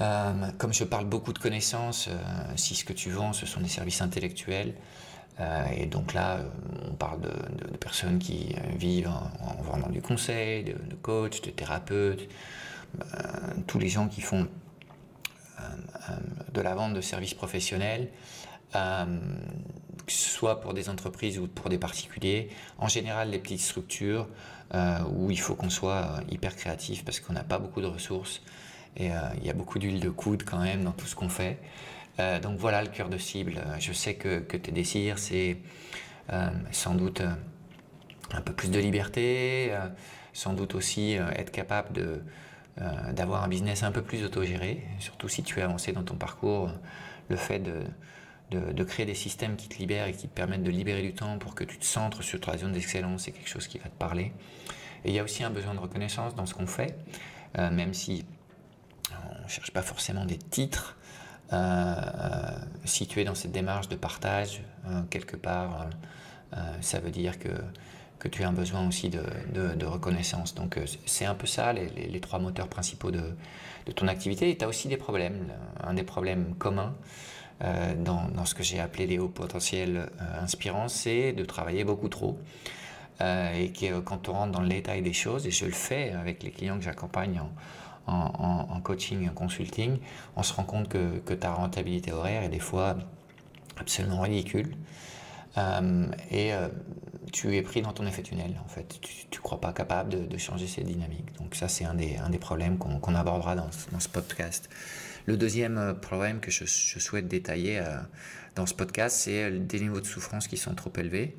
Euh, 0.00 0.32
comme 0.56 0.72
je 0.72 0.84
parle 0.84 1.06
beaucoup 1.06 1.32
de 1.32 1.38
connaissances, 1.40 2.08
euh, 2.08 2.12
si 2.54 2.76
ce 2.76 2.84
que 2.84 2.92
tu 2.92 3.10
vends, 3.10 3.32
ce 3.32 3.44
sont 3.44 3.60
des 3.60 3.68
services 3.68 4.00
intellectuels, 4.00 4.74
et 5.76 5.86
donc 5.86 6.12
là, 6.12 6.38
on 6.88 6.94
parle 6.94 7.20
de, 7.20 7.76
personnes 7.78 8.20
qui 8.20 8.54
vivent 8.76 9.08
en, 9.08 9.32
en, 9.44 9.62
vendant 9.62 9.88
du 9.88 10.00
conseil, 10.00 10.62
de, 10.62 10.72
de 10.74 10.94
coachs, 10.94 11.42
de 11.42 11.50
thérapeutes, 11.50 12.28
tous 13.66 13.80
les 13.80 13.88
gens 13.88 14.06
qui 14.06 14.20
font 14.20 14.46
de 16.52 16.60
la 16.60 16.74
vente 16.76 16.94
de 16.94 17.00
services 17.00 17.34
professionnels, 17.34 18.08
soit 20.16 20.60
pour 20.60 20.74
des 20.74 20.88
entreprises 20.88 21.38
ou 21.38 21.46
pour 21.48 21.68
des 21.68 21.78
particuliers, 21.78 22.50
en 22.78 22.88
général 22.88 23.30
les 23.30 23.38
petites 23.38 23.60
structures 23.60 24.28
où 25.14 25.30
il 25.30 25.38
faut 25.38 25.54
qu'on 25.54 25.68
soit 25.68 26.20
hyper 26.30 26.56
créatif 26.56 27.04
parce 27.04 27.20
qu'on 27.20 27.34
n'a 27.34 27.44
pas 27.44 27.58
beaucoup 27.58 27.82
de 27.82 27.86
ressources 27.86 28.40
et 28.96 29.10
il 29.36 29.46
y 29.46 29.50
a 29.50 29.52
beaucoup 29.52 29.78
d'huile 29.78 30.00
de 30.00 30.08
coude 30.08 30.44
quand 30.44 30.60
même 30.60 30.82
dans 30.84 30.92
tout 30.92 31.06
ce 31.06 31.14
qu'on 31.14 31.28
fait. 31.28 31.58
Euh, 32.20 32.40
donc 32.40 32.58
voilà 32.58 32.82
le 32.82 32.88
cœur 32.88 33.08
de 33.08 33.18
cible. 33.18 33.62
Je 33.78 33.92
sais 33.92 34.14
que, 34.14 34.38
tes 34.38 34.72
désirs, 34.72 35.18
c'est 35.18 35.58
euh, 36.32 36.50
sans 36.70 36.94
doute 36.94 37.20
euh, 37.20 37.32
un 38.32 38.40
peu 38.40 38.52
plus 38.52 38.70
de 38.70 38.78
liberté, 38.78 39.68
euh, 39.70 39.88
sans 40.32 40.52
doute 40.52 40.74
aussi 40.74 41.16
euh, 41.18 41.30
être 41.32 41.50
capable 41.50 42.22
d'avoir 43.12 43.44
un 43.44 43.48
business 43.48 43.82
un 43.82 43.92
peu 43.92 44.00
plus 44.00 44.24
autogéré, 44.24 44.82
surtout 44.98 45.28
si 45.28 45.42
tu 45.42 45.60
es 45.60 45.62
avancé 45.62 45.92
dans 45.92 46.04
ton 46.04 46.14
parcours, 46.14 46.70
le 47.28 47.36
fait 47.36 47.58
de, 47.58 47.82
de, 48.52 48.84
créer 48.84 49.06
des 49.06 49.14
systèmes 49.14 49.56
qui 49.56 49.68
te 49.68 49.78
libèrent 49.78 50.06
et 50.06 50.12
qui 50.12 50.28
te 50.28 50.34
permettent 50.34 50.62
de 50.62 50.70
libérer 50.70 51.02
du 51.02 51.14
temps 51.14 51.38
pour 51.38 51.54
que 51.54 51.64
tu 51.64 51.78
te 51.78 51.84
centres 51.84 52.22
sur 52.22 52.40
ta 52.40 52.56
zone 52.56 52.72
d'excellence, 52.72 53.22
c'est 53.22 53.32
quelque 53.32 53.48
chose 53.48 53.66
qui 53.66 53.78
va 53.78 53.84
te 53.84 53.98
parler. 53.98 54.32
Et 55.04 55.10
il 55.10 55.14
y 55.14 55.18
a 55.18 55.24
aussi 55.24 55.42
un 55.42 55.50
besoin 55.50 55.74
de 55.74 55.80
reconnaissance 55.80 56.34
dans 56.34 56.46
ce 56.46 56.54
qu'on 56.54 56.66
fait, 56.66 56.96
même 57.56 57.92
si 57.92 58.24
on 59.10 59.42
ne 59.42 59.48
cherche 59.48 59.72
pas 59.72 59.82
forcément 59.82 60.24
des 60.24 60.38
titres, 60.38 60.96
euh, 61.52 61.94
es 63.16 63.24
dans 63.24 63.34
cette 63.34 63.52
démarche 63.52 63.88
de 63.88 63.96
partage, 63.96 64.62
euh, 64.86 65.02
quelque 65.10 65.36
part, 65.36 65.86
euh, 66.54 66.56
ça 66.80 66.98
veut 66.98 67.10
dire 67.10 67.38
que, 67.38 67.50
que 68.18 68.28
tu 68.28 68.42
as 68.42 68.48
un 68.48 68.52
besoin 68.52 68.86
aussi 68.86 69.10
de, 69.10 69.22
de, 69.52 69.86
reconnaissance. 69.86 70.54
Donc 70.54 70.78
c'est 71.06 71.26
un 71.26 71.34
peu 71.34 71.46
ça, 71.46 71.72
les, 71.72 71.88
les, 71.90 72.06
les, 72.08 72.20
trois 72.20 72.38
moteurs 72.38 72.68
principaux 72.68 73.10
de, 73.10 73.22
de 73.86 73.92
ton 73.92 74.08
activité. 74.08 74.50
Et 74.50 74.56
tu 74.56 74.64
as 74.64 74.68
aussi 74.68 74.88
des 74.88 74.96
problèmes. 74.96 75.48
Un 75.82 75.94
des 75.94 76.04
problèmes 76.04 76.54
communs 76.54 76.94
euh, 77.64 77.94
dans, 77.94 78.44
ce 78.44 78.54
que 78.54 78.62
j'ai 78.62 78.80
appelé 78.80 79.06
les 79.06 79.18
hauts 79.18 79.28
potentiels 79.28 80.08
euh, 80.20 80.42
inspirants, 80.42 80.88
c'est 80.88 81.32
de 81.32 81.44
travailler 81.44 81.84
beaucoup 81.84 82.08
trop. 82.08 82.38
Euh, 83.20 83.52
et 83.54 83.72
que 83.72 84.00
quand 84.00 84.28
on 84.28 84.32
rentre 84.32 84.52
dans 84.52 84.62
le 84.62 84.68
détail 84.68 85.02
des 85.02 85.12
choses, 85.12 85.46
et 85.46 85.50
je 85.50 85.64
le 85.64 85.72
fais 85.72 86.10
avec 86.10 86.42
les 86.42 86.50
clients 86.50 86.76
que 86.76 86.84
j'accompagne 86.84 87.40
en, 87.40 88.12
en, 88.12 88.66
en, 88.70 88.80
coaching, 88.80 89.28
en 89.28 89.32
consulting, 89.32 89.98
on 90.34 90.42
se 90.42 90.52
rend 90.54 90.64
compte 90.64 90.88
que, 90.88 91.34
ta 91.34 91.52
rentabilité 91.52 92.10
horaire 92.10 92.42
est 92.42 92.48
des 92.48 92.58
fois 92.58 92.96
absolument 93.78 94.22
ridicule. 94.22 94.74
Et 96.30 96.52
tu 97.32 97.56
es 97.56 97.62
pris 97.62 97.82
dans 97.82 97.92
ton 97.92 98.06
effet 98.06 98.22
tunnel, 98.22 98.54
en 98.64 98.68
fait. 98.68 99.00
Tu 99.00 99.26
ne 99.32 99.42
crois 99.42 99.60
pas 99.60 99.72
capable 99.72 100.28
de, 100.28 100.38
changer 100.38 100.66
cette 100.66 100.84
dynamique. 100.84 101.32
Donc 101.38 101.54
ça, 101.54 101.68
c'est 101.68 101.84
un 101.84 101.94
des, 101.94 102.38
problèmes 102.38 102.78
qu'on 102.78 103.00
qu 103.00 103.14
abordera 103.14 103.56
dans, 103.56 103.70
ce 103.72 104.08
podcast. 104.08 104.68
Le 105.26 105.36
deuxième 105.36 105.78
euh, 105.78 105.94
problème 105.94 106.40
que 106.40 106.50
je, 106.50 106.64
souhaite 106.64 107.28
détailler 107.28 107.78
euh, 107.78 107.96
dans 108.56 108.66
ce 108.66 108.74
podcast, 108.74 109.16
c'est 109.16 109.50
des 109.50 109.80
niveaux 109.80 110.00
de 110.00 110.06
souffrance 110.06 110.48
qui 110.48 110.56
sont 110.56 110.74
trop 110.74 110.92
élevés. 110.96 111.36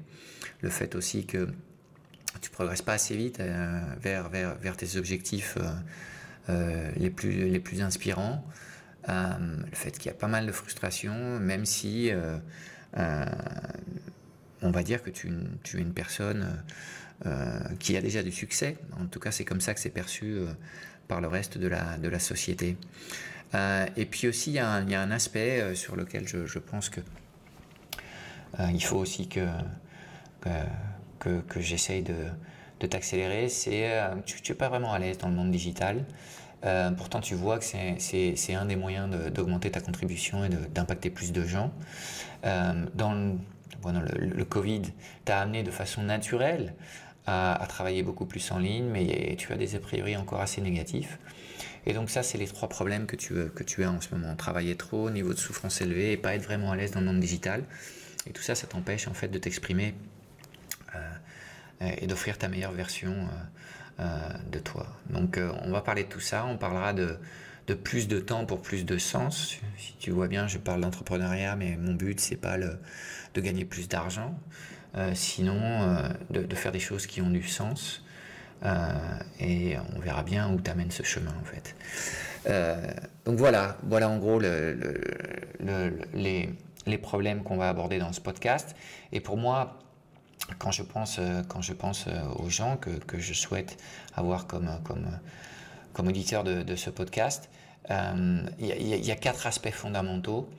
Le 0.62 0.70
fait 0.70 0.96
aussi 0.96 1.26
que 1.26 1.50
tu 2.42 2.50
progresses 2.50 2.82
pas 2.82 2.94
assez 2.94 3.16
vite 3.16 3.40
euh, 3.40 3.80
vers, 4.02 4.78
tes 4.78 4.98
objectifs 4.98 5.58
euh, 6.50 6.92
les, 6.98 7.10
plus, 7.10 7.82
inspirants. 7.82 8.46
Euh, 9.08 9.32
le 9.40 9.76
fait 9.76 9.92
qu'il 9.92 10.08
y 10.08 10.10
a 10.10 10.18
pas 10.18 10.28
mal 10.28 10.46
de 10.46 10.52
frustration, 10.52 11.40
même 11.40 11.66
si 11.66 12.12
euh, 12.12 12.38
on 14.64 14.72
va 14.72 14.84
dire 14.84 15.04
que 15.04 15.10
tu, 15.10 15.28
es 15.28 15.78
une 15.78 15.94
personne 15.94 16.64
qui 17.80 17.96
a 17.96 18.02
déjà 18.02 18.24
du 18.24 18.32
succès. 18.32 18.78
En 19.00 19.06
tout 19.06 19.20
cas, 19.20 19.32
c'est 19.32 19.46
comme 19.46 19.62
ça 19.62 19.74
que 19.74 19.80
c'est 19.80 19.90
perçu 19.90 20.38
par 21.08 21.22
le 21.22 21.28
reste 21.28 21.58
de 21.58 21.68
la, 21.68 22.20
société. 22.20 22.76
et 23.54 24.06
puis 24.06 24.28
aussi, 24.28 24.52
il 24.52 24.56
y, 24.56 24.60
a 24.60 24.72
un, 24.72 25.12
aspect 25.12 25.76
sur 25.76 25.96
lequel 25.96 26.28
je, 26.28 26.60
pense 26.60 26.90
que 26.90 27.02
il 28.74 28.84
faut 28.84 28.98
aussi 28.98 29.28
que, 29.28 29.48
j'essaye 31.60 32.04
de, 32.04 32.88
t'accélérer, 32.88 33.48
c'est 33.48 33.92
euh, 33.94 34.14
tu 34.26 34.52
n'es 34.52 34.58
pas 34.58 34.68
vraiment 34.68 34.92
à 34.92 35.00
l'aise 35.00 35.18
dans 35.18 35.30
le 35.30 35.36
monde 35.36 35.52
digital. 35.52 36.04
Euh, 36.66 36.92
pourtant, 36.92 37.22
tu 37.22 37.36
vois 37.36 37.60
que 37.60 37.66
c'est 37.66 38.54
un 38.54 38.66
des 38.66 38.76
moyens 38.76 39.10
d'augmenter 39.32 39.72
ta 39.72 39.82
contribution 39.82 40.44
et 40.46 40.50
d'impacter 40.50 41.10
plus 41.10 41.32
de 41.32 41.46
gens. 41.46 41.72
Euh, 42.46 42.86
le, 43.92 44.46
Covid 44.46 44.84
t'a 45.26 45.40
amené 45.40 45.64
de 45.64 45.72
façon 45.72 46.04
naturelle 46.04 46.74
à, 47.26 47.66
travailler 47.68 48.04
beaucoup 48.04 48.26
plus 48.26 48.52
en 48.52 48.60
ligne, 48.60 48.86
mais 48.86 49.36
tu 49.38 49.52
as 49.54 49.58
des 49.58 49.76
a 49.76 49.80
priori 49.80 50.16
encore 50.16 50.42
assez 50.42 50.62
négatifs. 50.62 51.20
Et 51.86 51.94
donc 51.94 52.10
ça, 52.10 52.24
c'est 52.24 52.38
les 52.38 52.48
trois 52.48 52.70
problèmes 52.70 53.06
que 53.06 53.16
tu, 53.16 53.34
que 53.56 53.64
tu 53.64 53.84
as 53.84 53.92
en 53.92 54.00
ce 54.00 54.14
moment. 54.16 54.36
Travailler 54.36 54.76
trop, 54.76 55.10
niveau 55.10 55.34
de 55.34 55.40
souffrance 55.40 55.82
élevé 55.82 56.14
et 56.14 56.18
pas 56.18 56.36
être 56.36 56.44
vraiment 56.44 56.72
à 56.72 56.76
l'aise 56.76 56.92
dans 56.92 57.02
le 57.02 57.08
monde 57.08 57.20
digital. 57.20 57.64
Et 58.28 58.32
tout 58.32 58.42
ça, 58.42 58.56
ça 58.56 58.68
t'empêche 58.68 59.08
en 59.08 59.14
fait 59.14 59.28
de 59.28 59.38
t'exprimer 59.38 59.94
euh, 60.96 61.92
et 61.98 62.08
d'offrir 62.08 62.38
ta 62.38 62.48
meilleure 62.48 62.72
version 62.72 63.12
euh, 63.12 64.04
euh, 64.04 64.34
de 64.52 64.60
toi. 64.60 64.88
Donc 65.10 65.40
on 65.64 65.72
va 65.72 65.82
parler 65.82 66.04
de 66.04 66.10
tout 66.10 66.22
ça, 66.22 66.46
on 66.46 66.58
parlera 66.58 66.94
de, 66.94 67.18
de 67.68 67.74
plus 67.74 68.08
de 68.08 68.20
temps 68.20 68.46
pour 68.46 68.62
plus 68.62 68.86
de 68.86 68.98
sens. 68.98 69.58
Si 69.78 69.94
tu 70.00 70.12
vois 70.12 70.28
bien, 70.28 70.48
je 70.48 70.58
parle 70.58 70.82
d'entrepreneuriat, 70.82 71.56
mais 71.56 71.76
mon 71.78 71.94
but 71.94 72.20
c'est 72.20 72.38
pas 72.38 72.58
le, 72.58 72.78
de 73.34 73.42
gagner 73.42 73.66
plus 73.66 73.88
d'argent, 73.88 74.36
euh, 74.96 75.12
sinon 75.16 75.60
euh, 75.62 76.10
de, 76.30 76.56
faire 76.56 76.72
des 76.72 76.80
choses 76.80 77.08
qui 77.08 77.22
ont 77.22 77.30
du 77.30 77.44
sens. 77.44 78.04
Euh, 78.64 78.88
et 79.40 79.76
on 79.96 80.00
verra 80.00 80.24
bien 80.24 80.54
où 80.54 80.62
t'amène 80.62 80.92
ce 80.92 81.04
chemin 81.04 81.34
en 81.42 81.46
fait. 81.46 81.76
donc 83.26 83.38
voilà, 83.38 83.78
voilà 83.84 84.08
en 84.08 84.18
gros 84.18 84.40
le, 84.40 84.74
le, 85.60 86.00
les, 86.14 86.50
les 86.86 86.98
problèmes 86.98 87.44
qu'on 87.44 87.58
va 87.58 87.70
aborder 87.70 88.00
dans 88.00 88.14
ce 88.14 88.22
podcast. 88.22 88.76
Et 89.12 89.20
pour 89.20 89.38
moi, 89.38 89.80
quand 90.60 90.72
je 90.72 90.84
pense, 90.84 91.20
quand 91.50 91.62
je 91.62 91.74
pense 91.74 92.06
aux 92.38 92.50
gens 92.50 92.78
que, 92.78 92.92
que 92.92 93.20
je 93.20 93.34
souhaite 93.34 93.78
avoir 94.16 94.48
comme, 94.48 94.70
comme, 94.84 95.08
comme 95.92 96.08
auditeur 96.08 96.44
de, 96.44 96.76
ce 96.76 96.90
podcast, 96.90 97.50
il 97.90 98.66
y, 98.70 99.12
a 99.12 99.16
quatre 99.16 99.46
aspects 99.46 99.72
fondamentaux 99.72 100.50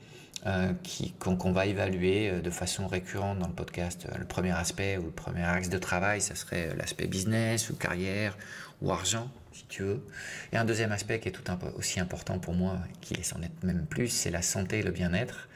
qu'on 1.19 1.51
va 1.51 1.65
évaluer 1.65 2.31
de 2.41 2.49
façon 2.51 2.87
récurrente 2.87 3.39
dans 3.39 3.47
le 3.47 3.53
podcast. 3.53 4.07
Le 4.17 4.25
premier 4.25 4.51
aspect 4.51 4.97
ou 4.97 5.05
le 5.05 5.11
premier 5.11 5.43
axe 5.43 5.69
de 5.69 5.77
travail, 5.79 6.21
ça 6.21 6.35
serait 6.35 6.75
l'aspect 6.77 7.07
business 7.07 7.69
ou 7.71 7.75
carrière 7.75 8.37
ou 8.81 8.91
argent, 8.91 9.31
si 9.51 9.65
tu 9.67 9.83
veux. 9.83 10.05
Et 10.53 10.57
un 10.57 10.65
deuxième 10.65 10.91
aspect 10.91 11.19
qui 11.19 11.29
est 11.29 11.31
tout 11.31 11.43
aussi 11.77 11.99
important 11.99 12.39
pour 12.39 12.53
moi, 12.53 12.77
qui 13.01 13.15
est 13.15 13.23
sans 13.23 13.41
être 13.41 13.63
même 13.63 13.85
plus, 13.87 14.09
c'est 14.09 14.31
la 14.31 14.41
santé 14.41 14.79
et 14.79 14.83
le 14.83 14.91
bien-être. 14.91 15.47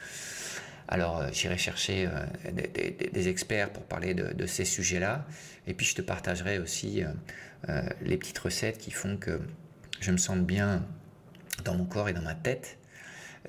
Alors 0.91 1.19
euh, 1.19 1.29
j'irai 1.31 1.57
chercher 1.57 2.07
euh, 2.07 2.25
des, 2.51 3.29
experts 3.29 3.71
pour 3.71 3.83
parler 3.83 4.15
de, 4.15 4.45
ces 4.47 4.65
sujets-là. 4.65 5.25
Et 5.67 5.73
puis 5.75 5.85
je 5.85 5.95
te 5.95 6.01
partagerai 6.01 6.57
aussi 6.57 7.03
euh, 7.67 7.81
les 8.01 8.17
petites 8.17 8.39
recettes 8.39 8.79
qui 8.79 8.89
font 8.89 9.15
que 9.15 9.39
je 10.01 10.11
me 10.11 10.17
sente 10.17 10.45
bien 10.45 10.83
dans 11.63 11.75
mon 11.75 11.85
corps 11.85 12.09
et 12.09 12.13
dans 12.13 12.23
ma 12.23 12.33
tête. 12.33 12.78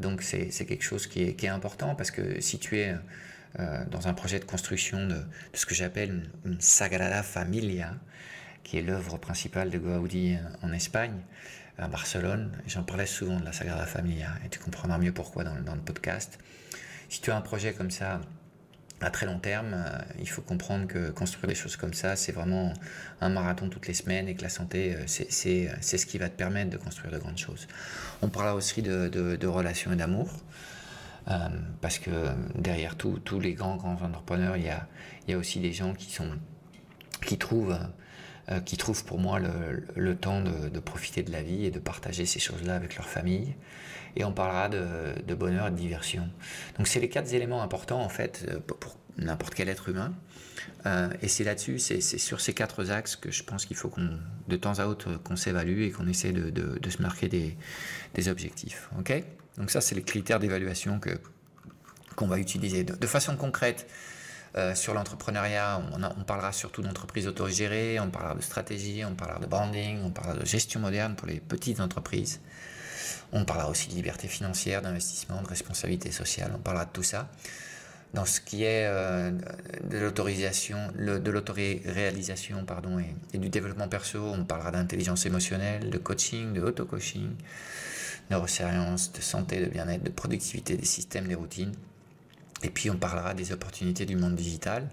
Donc 0.01 0.23
c'est 0.23 0.49
quelque 0.67 0.83
chose 0.83 1.07
qui 1.07 1.23
est, 1.23 1.49
important 1.49 1.95
parce 1.95 2.11
que 2.11 2.41
si 2.41 2.59
tu 2.59 2.79
es 2.79 2.95
dans 3.91 4.09
un 4.09 4.15
projet 4.15 4.39
de 4.39 4.45
construction 4.45 5.07
de, 5.07 5.17
ce 5.55 5.67
que 5.67 5.75
j'appelle 5.75 6.31
une, 6.45 6.61
Sagrada 6.61 7.23
Familia, 7.23 7.95
qui 8.63 8.79
est 8.79 8.83
l'œuvre 8.83 9.19
principale 9.19 9.71
de 9.71 9.79
Gaudi 9.79 10.37
en 10.63 10.73
Espagne, 10.73 11.19
à 11.79 11.89
Barcelone. 11.89 12.53
J'en 12.67 12.83
parlais 12.83 13.07
souvent 13.07 13.41
de 13.41 13.45
la 13.45 13.53
Sagrada 13.53 13.87
Familia 13.87 14.29
et 14.45 14.49
tu 14.51 14.59
comprendras 14.59 14.99
mieux 14.99 15.13
pourquoi 15.13 15.45
dans 15.45 15.75
le 15.75 15.81
podcast 15.81 16.39
si 17.11 17.21
tu 17.21 17.31
as 17.33 17.37
un 17.37 17.41
projet 17.41 17.73
comme 17.75 17.91
ça 17.91 18.21
à 19.01 19.11
très 19.11 19.27
long 19.27 19.39
terme, 19.39 19.75
euh, 19.75 19.99
il 20.19 20.29
faut 20.29 20.43
comprendre 20.43 20.87
que 20.87 21.11
construire 21.11 21.49
des 21.49 21.55
choses 21.55 21.77
comme 21.77 21.95
ça, 21.95 22.17
c'est 22.17 22.33
vraiment 22.33 22.73
un 23.21 23.31
marathon 23.31 23.69
toutes 23.69 23.87
les 23.87 23.95
semaines 23.95 24.29
et 24.29 24.35
que 24.35 24.43
la 24.43 24.49
santé, 24.49 24.95
euh, 24.95 25.03
c'est 25.07 25.99
ce 25.99 26.07
qui 26.07 26.19
va 26.19 26.29
te 26.29 26.37
permettre 26.37 26.71
de 26.71 26.77
construire 26.77 27.13
de 27.13 27.19
grandes 27.19 27.39
choses. 27.39 27.67
On 28.23 28.29
parlera 28.29 28.55
aussi 28.55 28.83
de, 28.83 29.47
relations 29.47 29.93
et 29.93 29.97
d'amour. 29.97 30.31
Euh, 31.29 31.49
parce 31.83 31.99
que 31.99 32.11
derrière 32.55 32.97
tous 32.97 33.41
les 33.41 33.53
grands 33.53 33.77
grands 33.77 34.01
entrepreneurs, 34.03 34.57
il 34.57 34.65
y 34.65 34.71
a, 34.71 34.89
il 35.27 35.33
y 35.33 35.35
a 35.35 35.39
aussi 35.39 35.61
des 35.61 35.73
gens 35.73 35.93
qui 35.93 36.11
sont 36.11 36.31
qui 37.27 37.37
trouvent 37.37 37.79
qui 38.65 38.77
trouvent 38.77 39.05
pour 39.05 39.21
moi 39.21 39.39
le, 39.39 40.17
temps 40.17 40.41
de, 40.41 40.71
de, 40.71 40.81
profiter 40.81 41.23
de 41.23 41.31
la 41.31 41.41
vie 41.41 41.67
et 41.67 41.71
de 41.71 41.79
partager 41.79 42.27
ces 42.27 42.41
choses-là 42.41 42.75
avec 42.75 42.97
leur 42.97 43.07
famille 43.07 43.55
et 44.17 44.25
on 44.25 44.33
parlera 44.33 44.69
de, 44.69 45.35
bonheur 45.35 45.69
et 45.69 45.71
de 45.71 45.77
diversion. 45.77 46.29
Donc 46.79 46.89
c'est 46.89 47.01
les 47.01 47.09
quatre 47.09 47.33
éléments 47.33 47.63
importants 47.63 48.03
en 48.03 48.09
fait 48.09 48.47
euh, 48.49 48.59
pour, 48.61 48.97
n'importe 49.19 49.55
quel 49.55 49.69
être 49.69 49.89
humain. 49.89 50.13
Euh, 50.87 51.09
et 51.23 51.29
c'est 51.29 51.45
là-dessus, 51.45 51.79
c'est 51.79 52.01
sur 52.01 52.41
ces 52.41 52.55
quatre 52.55 52.91
axes 52.91 53.17
que 53.17 53.31
je 53.31 53.43
pense 53.43 53.67
qu'il 53.67 53.77
faut 53.77 53.89
qu'on, 53.89 54.19
de 54.49 54.57
temps 54.57 54.79
à 54.79 54.87
autre, 54.87 55.15
qu'on 55.23 55.37
s'évalue 55.37 55.83
et 55.83 55.91
qu'on 55.91 56.07
essaie 56.07 56.33
de, 56.33 56.91
se 56.91 57.03
marquer 57.03 57.29
des, 57.29 57.57
des 58.15 58.29
objectifs. 58.29 58.89
Ok? 58.99 59.13
Donc 59.59 59.71
ça, 59.71 59.81
c'est 59.81 59.95
les 59.95 60.03
critères 60.03 60.39
d'évaluation 60.39 60.99
que 60.99 61.11
qu'on 62.17 62.27
va 62.27 62.39
utiliser 62.39 62.85
de, 62.85 63.07
façon 63.07 63.37
concrète. 63.37 63.87
Euh, 64.57 64.75
sur 64.75 64.95
l'entrepreneuriat, 64.95 65.81
on, 65.93 66.03
on, 66.03 66.25
parlera 66.25 66.53
surtout 66.53 66.83
d'entreprises 66.83 67.29
autogérées, 67.29 68.01
on 68.01 68.11
parlera 68.11 68.35
de 68.35 68.43
stratégie, 68.43 69.05
on 69.05 69.15
parlera 69.15 69.39
de 69.39 69.47
branding, 69.47 70.01
on 70.03 70.11
parlera 70.11 70.37
de 70.37 70.45
gestion 70.45 70.81
moderne 70.81 71.15
pour 71.15 71.29
les 71.29 71.39
petites 71.39 71.79
entreprises. 71.79 72.41
On 73.33 73.45
parlera 73.45 73.71
aussi 73.71 73.89
de 73.89 73.95
liberté 73.95 74.29
financière, 74.29 74.83
d'investissement, 74.83 75.41
de 75.43 75.47
responsabilité 75.47 76.11
sociale, 76.11 76.53
on 76.55 76.59
parlera 76.59 76.85
de 76.85 76.91
tout 76.91 77.03
ça. 77.03 77.29
Dans 78.13 78.25
ce 78.25 78.41
qui 78.41 78.65
est 78.65 78.87
euh, 78.87 79.31
de 79.85 79.99
l'autorisation, 79.99 80.79
de 80.99 81.31
l'autoréalisation 81.31 82.67
et, 83.33 83.39
du 83.39 83.49
développement 83.49 83.87
perso, 83.87 84.19
on 84.19 84.45
parlera 84.45 84.73
d'intelligence 84.73 85.27
émotionnelle, 85.27 85.91
de 85.91 85.99
coaching, 85.99 86.53
de 86.53 86.61
auto-coaching, 86.61 87.31
neurosciences, 88.31 89.13
de 89.13 89.21
santé, 89.21 89.61
de 89.61 89.67
bien-être, 89.67 90.03
de 90.03 90.11
productivité 90.11 90.77
des 90.77 90.87
systèmes, 90.87 91.29
des 91.29 91.37
routines. 91.37 91.73
Et 92.65 92.71
puis 92.71 92.91
on 92.91 92.97
parlera 92.97 93.33
des 93.33 93.53
opportunités 93.53 94.07
du 94.07 94.17
monde 94.17 94.35
digital, 94.35 94.89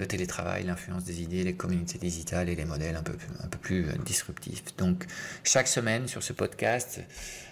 le 0.00 0.06
télétravail, 0.06 0.64
l'influence 0.64 1.04
des 1.04 1.22
idées, 1.22 1.44
les 1.44 1.52
communautés 1.52 1.98
digitales 1.98 2.48
et 2.48 2.56
les 2.56 2.64
modèles 2.64 2.96
un 2.96 3.02
peu, 3.02 3.12
un 3.44 3.48
peu 3.48 3.58
plus 3.58 3.86
euh, 3.86 3.92
disruptifs. 4.04 4.64
Donc 4.78 5.04
chaque 5.44 5.68
semaine 5.68 6.08
sur 6.08 6.22
ce 6.22 6.32
podcast 6.32 7.00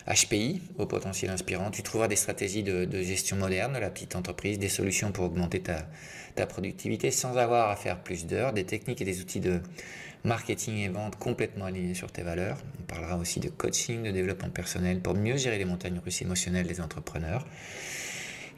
HPI, 0.07 0.62
au 0.78 0.87
potentiel 0.87 1.31
inspirant, 1.31 1.71
tu 1.71 1.83
trouveras 1.83 2.09
des 2.09 2.17
stratégies 2.17 2.62
de, 2.62 2.88
gestion 3.02 3.37
moderne 3.37 3.75
de 3.75 3.78
la 3.78 3.90
petite 3.90 4.17
entreprise, 4.17 4.59
des 4.59 4.71
solutions 4.71 5.12
pour 5.12 5.26
augmenter 5.26 5.61
ta, 5.61 5.87
ta 6.35 6.47
productivité 6.47 7.11
sans 7.11 7.37
avoir 7.37 7.69
à 7.69 7.76
faire 7.76 8.02
plus 8.02 8.26
d'heures, 8.26 8.55
des 8.55 8.64
techniques 8.64 9.02
et 9.02 9.05
des 9.05 9.21
outils 9.21 9.40
de 9.40 9.61
marketing 10.25 10.78
et 10.78 10.88
vente 10.88 11.17
complètement 11.17 11.67
alignés 11.67 11.95
sur 11.95 12.11
tes 12.11 12.23
valeurs. 12.23 12.57
On 12.81 12.85
parlera 12.85 13.18
aussi 13.18 13.40
de 13.40 13.51
coaching, 13.51 14.03
de 14.03 14.11
développement 14.11 14.49
personnel 14.49 15.01
pour 15.01 15.14
mieux 15.14 15.37
gérer 15.37 15.59
les 15.59 15.66
montagnes 15.66 16.01
russes 16.03 16.22
émotionnelles 16.22 16.66
des 16.66 16.81
entrepreneurs 16.81 17.46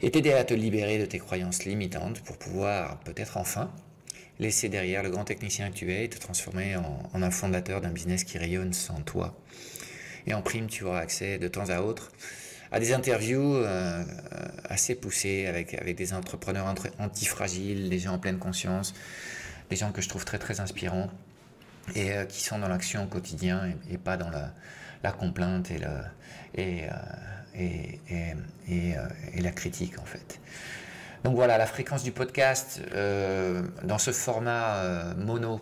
et 0.01 0.11
t'aider 0.11 0.33
à 0.33 0.43
te 0.43 0.53
libérer 0.53 0.97
de 0.97 1.05
tes 1.05 1.19
croyances 1.19 1.65
limitantes 1.65 2.21
pour 2.21 2.37
pouvoir 2.37 2.99
peut-être 3.01 3.37
enfin 3.37 3.69
laisser 4.41 4.67
derrière 4.67 5.03
le 5.03 5.09
grand 5.09 5.23
technicien 5.23 5.69
que 5.69 5.75
tu 5.75 5.93
es 5.93 6.05
et 6.05 6.09
te 6.09 6.17
transformer 6.17 6.75
en, 6.75 7.21
un 7.21 7.31
fondateur 7.31 7.79
d'un 7.79 7.91
business 7.91 8.25
qui 8.25 8.37
rayonne 8.37 8.73
sans 8.73 8.99
toi. 9.01 9.37
Et 10.27 10.33
en 10.33 10.41
prime, 10.41 10.67
tu 10.67 10.83
auras 10.83 10.99
accès 10.99 11.37
de 11.37 11.47
temps 11.47 11.69
à 11.69 11.81
autre 11.81 12.11
à 12.73 12.79
des 12.79 12.93
interviews 12.93 13.55
euh, 13.55 14.03
assez 14.63 14.95
poussées 14.95 15.45
avec, 15.45 15.73
avec 15.73 15.97
des 15.97 16.13
entrepreneurs 16.13 16.73
antifragiles, 16.99 17.89
des 17.89 17.99
gens 17.99 18.13
en 18.13 18.19
pleine 18.19 18.39
conscience, 18.39 18.93
des 19.69 19.75
gens 19.75 19.91
que 19.91 20.01
je 20.01 20.07
trouve 20.07 20.23
très 20.23 20.39
très 20.39 20.61
inspirants 20.61 21.09
et 21.95 22.13
euh, 22.13 22.25
qui 22.25 22.41
sont 22.41 22.59
dans 22.59 22.69
l'action 22.69 23.03
au 23.03 23.07
quotidien 23.07 23.73
et, 23.91 23.97
pas 23.97 24.15
dans 24.15 24.29
la, 24.29 24.53
la 25.03 25.11
complainte 25.11 25.69
et, 25.69 25.81
et, 26.55 26.85
euh, 26.85 26.89
et, 27.55 27.99
et, 28.69 28.95
et, 29.33 29.41
la 29.41 29.51
critique 29.51 29.99
en 29.99 30.05
fait. 30.05 30.39
Donc 31.23 31.35
voilà, 31.35 31.59
la 31.59 31.67
fréquence 31.67 32.03
du 32.03 32.11
podcast 32.11 32.81
euh, 32.93 33.61
dans 33.83 33.99
ce 33.99 34.11
format 34.11 34.77
euh, 34.77 35.15
mono, 35.15 35.61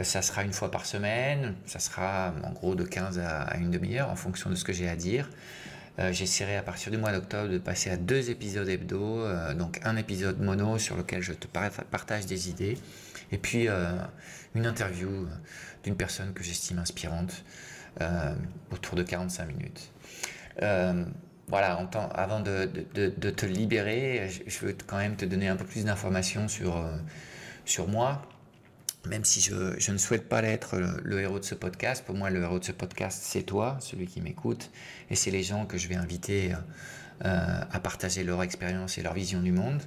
ça 0.00 0.22
sera 0.22 0.42
une 0.42 0.52
fois 0.52 0.72
par 0.72 0.86
semaine, 0.86 1.54
ça 1.66 1.78
sera 1.78 2.34
en 2.42 2.50
gros 2.50 2.74
de 2.74 2.82
15 2.82 3.20
à, 3.20 3.56
une 3.58 3.70
demi-heure 3.70 4.10
en 4.10 4.16
fonction 4.16 4.50
de 4.50 4.56
ce 4.56 4.64
que 4.64 4.72
j'ai 4.72 4.88
à 4.88 4.96
dire. 4.96 5.30
J'essaierai 6.10 6.56
à 6.56 6.62
partir 6.62 6.90
du 6.90 6.96
mois 6.96 7.12
d'octobre 7.12 7.50
de 7.50 7.58
passer 7.58 7.90
à 7.90 7.98
deux 7.98 8.30
épisodes 8.30 8.66
hebdo, 8.66 9.26
donc 9.52 9.78
un 9.84 9.98
épisode 9.98 10.40
mono 10.40 10.78
sur 10.78 10.96
lequel 10.96 11.20
je 11.20 11.34
te 11.34 11.46
partage 11.46 12.24
des 12.24 12.48
idées, 12.48 12.78
et 13.30 13.36
puis 13.36 13.68
une 14.54 14.66
interview 14.66 15.28
d'une 15.84 15.94
personne 15.94 16.32
que 16.32 16.42
j'estime 16.42 16.78
inspirante 16.78 17.44
autour 18.70 18.96
de 18.96 19.02
45 19.02 19.44
minutes. 19.44 19.92
Euh, 21.42 21.48
voilà, 21.48 21.88
avant 22.14 22.40
de, 22.40 22.66
te 23.30 23.46
libérer, 23.46 24.28
je, 24.46 24.66
veux 24.66 24.76
quand 24.86 24.98
même 24.98 25.16
te 25.16 25.24
donner 25.24 25.48
un 25.48 25.56
peu 25.56 25.64
plus 25.64 25.84
d'informations 25.84 26.48
sur, 26.48 26.76
euh, 26.76 27.86
moi, 27.88 28.22
même 29.06 29.24
si 29.24 29.40
je, 29.40 29.90
ne 29.92 29.98
souhaite 29.98 30.28
pas 30.28 30.42
être 30.42 30.78
le, 30.78 31.20
héros 31.20 31.38
de 31.38 31.44
ce 31.44 31.54
podcast. 31.54 32.04
Pour 32.04 32.14
moi, 32.14 32.30
le 32.30 32.42
héros 32.42 32.58
de 32.58 32.64
ce 32.64 32.72
podcast, 32.72 33.20
c'est 33.22 33.42
toi, 33.42 33.76
celui 33.80 34.06
qui 34.06 34.20
m'écoute, 34.20 34.70
et 35.10 35.16
c'est 35.16 35.30
les 35.30 35.42
gens 35.42 35.66
que 35.66 35.78
je 35.78 35.88
vais 35.88 35.96
inviter 35.96 36.54
euh, 37.24 37.60
à 37.70 37.80
partager 37.80 38.24
leur 38.24 38.42
expérience 38.42 38.98
et 38.98 39.02
leur 39.02 39.14
vision 39.14 39.40
du 39.40 39.52
monde. 39.52 39.82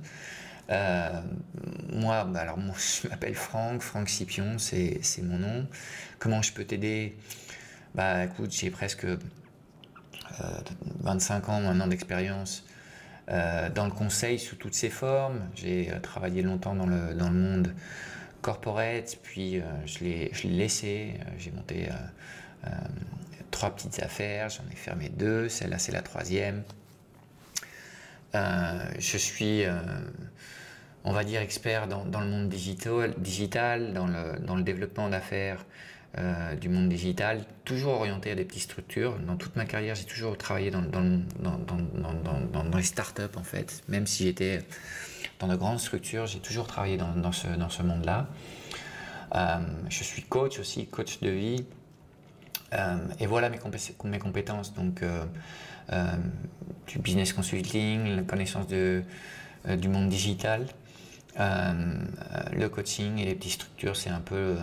moi, 0.70 2.26
bah, 2.26 2.42
alors 2.42 2.60
je 3.04 3.08
m'appelle 3.08 3.36
Franck, 3.36 3.82
Franck 3.82 4.10
Scipion, 4.10 4.58
c'est 4.58 5.02
mon 5.24 5.40
nom. 5.40 5.68
Comment 6.20 6.42
je 6.42 6.54
peux 6.54 6.66
t'aider? 6.66 7.18
Bah 7.96 8.26
écoute, 8.26 8.52
j'ai 8.52 8.72
presque 8.72 9.08
25 11.02 11.48
euh, 11.48 11.52
ans 11.52 11.62
maintenant 11.62 11.88
d'expérience 11.88 12.64
euh, 13.30 13.70
dans 13.70 13.86
le 13.86 13.92
conseil 13.92 14.40
sous 14.40 14.56
toutes 14.56 14.74
ses 14.74 14.90
formes. 14.90 15.42
J'ai 15.56 15.92
euh, 15.92 16.00
travaillé 16.00 16.42
longtemps 16.42 16.76
dans 16.76 16.86
le, 16.86 17.14
dans 17.14 17.30
le 17.30 17.36
monde 17.36 17.74
corporate, 18.42 19.18
puis 19.24 19.62
je 19.88 20.04
l'ai 20.04 20.32
laissé. 20.44 21.16
J'ai 21.40 21.50
monté 21.50 21.90
trois 23.50 23.72
petites 23.76 24.04
affaires, 24.04 24.50
j'en 24.50 24.62
ai 24.72 24.76
fermé 24.76 25.10
deux, 25.10 25.50
celle-là 25.50 25.80
c'est 25.80 25.92
la 25.92 26.04
troisième. 26.04 26.62
je 28.36 29.18
suis, 29.18 29.64
on 31.04 31.12
va 31.12 31.24
dire, 31.24 31.42
expert 31.42 31.88
dans, 31.88 32.06
dans 32.06 32.22
le 32.22 32.28
monde 32.28 32.48
digital, 32.48 33.16
digital 33.18 33.94
dans, 33.94 34.06
le, 34.06 34.38
dans 34.46 34.56
le 34.56 34.62
développement 34.62 35.10
d'affaires 35.10 35.66
euh, 36.18 36.56
du 36.56 36.70
monde 36.70 36.88
digital, 36.88 37.44
toujours 37.66 37.96
orienté 37.96 38.32
à 38.32 38.36
des 38.36 38.46
petites 38.46 38.64
structures. 38.64 39.18
Dans 39.20 39.36
toute 39.36 39.58
ma 39.58 39.66
carrière, 39.66 39.96
j'ai 39.96 40.06
toujours 40.06 40.38
travaillé 40.38 40.72
dans, 40.72 40.82
les 42.74 42.84
startups 42.84 43.24
en 43.36 43.44
fait. 43.44 43.82
Même 43.90 44.08
si 44.08 44.24
j'étais 44.24 44.62
dans 45.40 45.48
de 45.48 45.58
grandes 45.58 45.80
structures, 45.80 46.26
j'ai 46.26 46.40
toujours 46.40 46.68
travaillé 46.68 46.96
dans, 46.96 47.32
ce, 47.34 47.82
monde-là. 47.84 48.28
Euh, 49.36 49.58
je 49.90 50.04
suis 50.04 50.24
coach 50.24 50.58
aussi, 50.60 50.88
coach 50.88 51.20
de 51.20 51.30
vie. 51.30 51.66
Euh, 52.72 52.98
et 53.20 53.26
voilà 53.26 53.50
mes, 53.50 53.58
compétences. 54.18 54.74
Donc, 54.74 55.04
du 56.88 57.00
business 57.00 57.34
consulting, 57.34 58.16
la 58.16 58.22
connaissance 58.22 58.68
du 58.68 59.90
monde 59.90 60.08
digital. 60.08 60.66
Euh, 61.40 61.74
le 62.54 62.70
coaching 62.70 63.18
et 63.20 63.26
les 63.26 63.36
petites 63.36 63.54
structures, 63.54 63.96
c'est 63.96 64.10
un 64.10 64.22
peu 64.22 64.36
euh, 64.36 64.56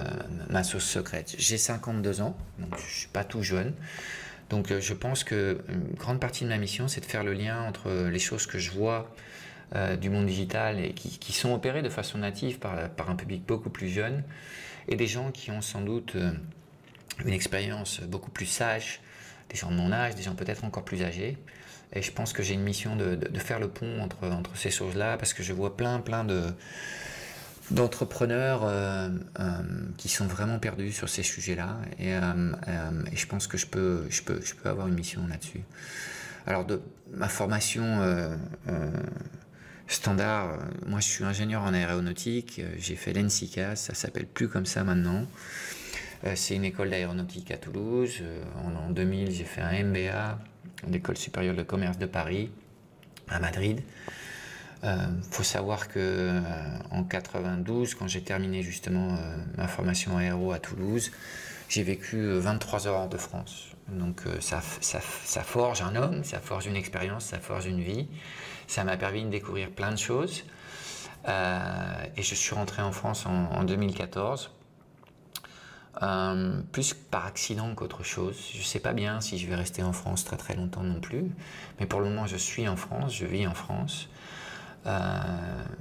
ma 0.48 0.64
sauce 0.64 0.84
secrète. 0.84 1.34
J'ai 1.38 1.58
52 1.58 2.22
ans, 2.22 2.36
donc 2.58 2.78
je 2.78 3.00
suis 3.00 3.08
pas 3.08 3.24
tout 3.24 3.42
jeune. 3.42 3.74
Donc 4.48 4.72
je 4.78 4.94
pense 4.94 5.24
que 5.24 5.62
une 5.68 5.94
grande 5.94 6.20
partie 6.20 6.44
de 6.44 6.48
ma 6.50 6.58
mission, 6.58 6.86
c'est 6.86 7.00
de 7.00 7.06
faire 7.06 7.24
le 7.24 7.32
lien 7.32 7.62
entre 7.62 7.90
les 8.10 8.18
choses 8.18 8.46
que 8.46 8.58
je 8.58 8.70
vois 8.70 9.14
du 9.98 10.10
monde 10.10 10.26
digital 10.26 10.78
et 10.78 10.92
qui, 10.92 11.32
sont 11.32 11.54
opérées 11.54 11.80
de 11.80 11.88
façon 11.88 12.18
native 12.18 12.58
par, 12.58 13.08
un 13.08 13.16
public 13.16 13.46
beaucoup 13.46 13.70
plus 13.70 13.88
jeune 13.88 14.22
et 14.88 14.96
des 14.96 15.06
gens 15.06 15.30
qui 15.30 15.50
ont 15.50 15.62
sans 15.62 15.80
doute 15.80 16.16
une 17.24 17.32
expérience 17.32 18.00
beaucoup 18.02 18.30
plus 18.30 18.44
sage, 18.44 19.00
des 19.48 19.56
gens 19.56 19.70
de 19.70 19.76
mon 19.76 19.90
âge, 19.90 20.16
des 20.16 20.22
gens 20.22 20.34
peut-être 20.34 20.64
encore 20.64 20.84
plus 20.84 21.02
âgés. 21.02 21.38
Et 21.94 22.02
je 22.02 22.10
pense 22.10 22.32
que 22.32 22.42
j'ai 22.42 22.54
une 22.54 22.62
mission 22.62 22.96
de, 22.96 23.18
faire 23.38 23.60
le 23.60 23.68
pont 23.68 24.00
entre, 24.00 24.28
entre 24.28 24.56
ces 24.56 24.70
choses-là, 24.70 25.16
parce 25.18 25.34
que 25.34 25.42
je 25.42 25.52
vois 25.52 25.76
plein, 25.76 26.00
plein 26.00 26.24
de 26.24 26.42
d'entrepreneurs 27.70 28.62
euh, 28.64 29.08
euh, 29.40 29.52
qui 29.96 30.08
sont 30.08 30.26
vraiment 30.26 30.58
perdus 30.58 30.92
sur 30.92 31.08
ces 31.08 31.22
sujets-là. 31.22 31.78
Et, 31.98 32.14
euh, 32.14 32.52
et, 33.10 33.16
je 33.16 33.26
pense 33.26 33.46
que 33.46 33.56
je 33.56 33.66
peux, 33.66 34.04
je 34.10 34.22
peux, 34.22 34.40
je 34.42 34.54
peux 34.54 34.68
avoir 34.68 34.88
une 34.88 34.94
mission 34.94 35.26
là-dessus. 35.26 35.62
Alors, 36.46 36.64
de 36.64 36.80
ma 37.12 37.28
formation 37.28 38.00
standard, 39.86 40.58
moi 40.86 40.98
je 41.00 41.06
suis 41.06 41.24
ingénieur 41.24 41.62
en 41.62 41.72
aéronautique, 41.72 42.60
j'ai 42.78 42.96
fait 42.96 43.12
l'ENSICA, 43.12 43.76
ça 43.76 43.94
s'appelle 43.94 44.26
plus 44.26 44.48
comme 44.48 44.66
ça 44.66 44.82
maintenant. 44.82 45.24
C'est 46.34 46.54
une 46.54 46.64
école 46.64 46.90
d'aéronautique 46.90 47.50
à 47.50 47.56
Toulouse. 47.56 48.22
En, 48.64 48.90
2000, 48.90 49.32
j'ai 49.32 49.44
fait 49.44 49.60
un 49.60 49.82
MBA 49.84 50.38
l'école 50.88 51.16
supérieure 51.16 51.54
de 51.54 51.62
commerce 51.62 51.98
de 51.98 52.06
Paris, 52.06 52.50
à 53.28 53.38
Madrid. 53.38 53.82
Il 54.82 54.88
euh, 54.88 54.96
faut 55.30 55.44
savoir 55.44 55.86
que 55.88 55.98
euh, 55.98 56.40
en 56.90 57.04
92, 57.04 57.94
quand 57.94 58.08
j'ai 58.08 58.22
terminé 58.22 58.62
justement 58.62 59.14
euh, 59.14 59.36
ma 59.56 59.68
formation 59.68 60.16
aéro 60.16 60.52
à 60.52 60.58
Toulouse, 60.58 61.12
j'ai 61.68 61.84
vécu 61.84 62.20
23 62.32 62.88
heures 62.88 63.08
de 63.08 63.16
France. 63.16 63.68
Donc 63.88 64.22
ça, 64.40 64.60
forge 64.60 65.82
un 65.82 65.96
homme, 65.96 66.24
ça 66.24 66.38
forge 66.38 66.66
une 66.66 66.76
expérience, 66.76 67.26
ça 67.26 67.38
forge 67.38 67.66
une 67.66 67.80
vie. 67.80 68.08
Ça 68.66 68.84
m'a 68.84 68.96
permis 68.96 69.24
de 69.24 69.30
découvrir 69.30 69.70
plein 69.70 69.90
de 69.90 69.96
choses. 69.96 70.44
et 71.26 72.22
je 72.22 72.34
suis 72.34 72.54
rentré 72.54 72.82
en 72.82 72.92
France 72.92 73.24
en 73.26 73.64
2014 73.64 74.50
euh, 76.00 76.62
plus 76.72 76.94
par 76.94 77.26
accident 77.26 77.74
qu'autre 77.74 78.02
chose. 78.02 78.36
Je 78.54 78.58
ne 78.58 78.62
sais 78.62 78.80
pas 78.80 78.94
bien 78.94 79.20
si 79.20 79.38
je 79.38 79.46
vais 79.46 79.54
rester 79.54 79.82
en 79.82 79.92
France 79.92 80.24
très 80.24 80.38
très 80.38 80.54
longtemps 80.54 80.82
non 80.82 81.00
plus, 81.00 81.26
mais 81.78 81.86
pour 81.86 82.00
le 82.00 82.08
moment 82.08 82.26
je 82.26 82.38
suis 82.38 82.66
en 82.66 82.76
France, 82.76 83.14
je 83.14 83.26
vis 83.26 83.46
en 83.46 83.52
France. 83.52 84.08
Euh, 84.86 85.20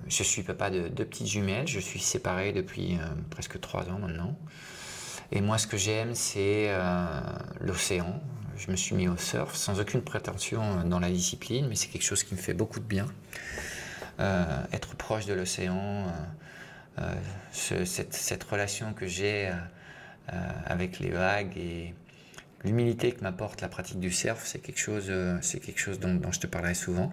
je 0.09 0.23
suis 0.23 0.43
papa 0.43 0.69
de 0.69 0.89
deux 0.89 1.05
petites 1.05 1.27
jumelles, 1.27 1.67
je 1.67 1.79
suis 1.79 2.01
séparé 2.01 2.51
depuis 2.51 2.97
euh, 2.97 3.05
presque 3.29 3.59
trois 3.61 3.89
ans 3.89 3.99
maintenant. 3.99 4.37
Et 5.31 5.39
moi 5.39 5.57
ce 5.57 5.65
que 5.65 5.77
j'aime 5.77 6.13
c'est 6.13 6.75
l'océan. 7.61 8.21
Je 8.57 8.69
me 8.69 8.75
suis 8.75 8.95
mis 8.95 9.07
au 9.07 9.15
surf 9.15 9.55
sans 9.55 9.79
aucune 9.79 10.01
prétention 10.01 10.83
dans 10.83 10.99
la 10.99 11.09
discipline, 11.09 11.67
mais 11.69 11.75
c'est 11.75 11.87
quelque 11.87 12.03
chose 12.03 12.23
qui 12.23 12.35
me 12.35 12.39
fait 12.39 12.53
beaucoup 12.53 12.81
de 12.81 12.85
bien. 12.85 13.07
être 14.19 14.93
proche 14.97 15.25
de 15.25 15.33
l'océan, 15.33 16.05
cette, 17.53 18.43
relation 18.43 18.91
que 18.91 19.07
j'ai 19.07 19.49
avec 20.65 20.99
les 20.99 21.09
vagues 21.09 21.57
et 21.57 21.93
l'humilité 22.63 23.11
que 23.11 23.21
m'apporte 23.21 23.61
la 23.61 23.67
pratique 23.67 23.99
du 23.99 24.11
surf, 24.11 24.41
c'est 24.45 24.59
quelque 24.59 24.79
chose, 24.79 25.07
euh, 25.09 25.37
c'est 25.41 25.59
quelque 25.59 25.79
chose 25.79 25.99
dont, 25.99 26.19
je 26.31 26.39
te 26.39 26.47
parlerai 26.47 26.73
souvent. 26.73 27.11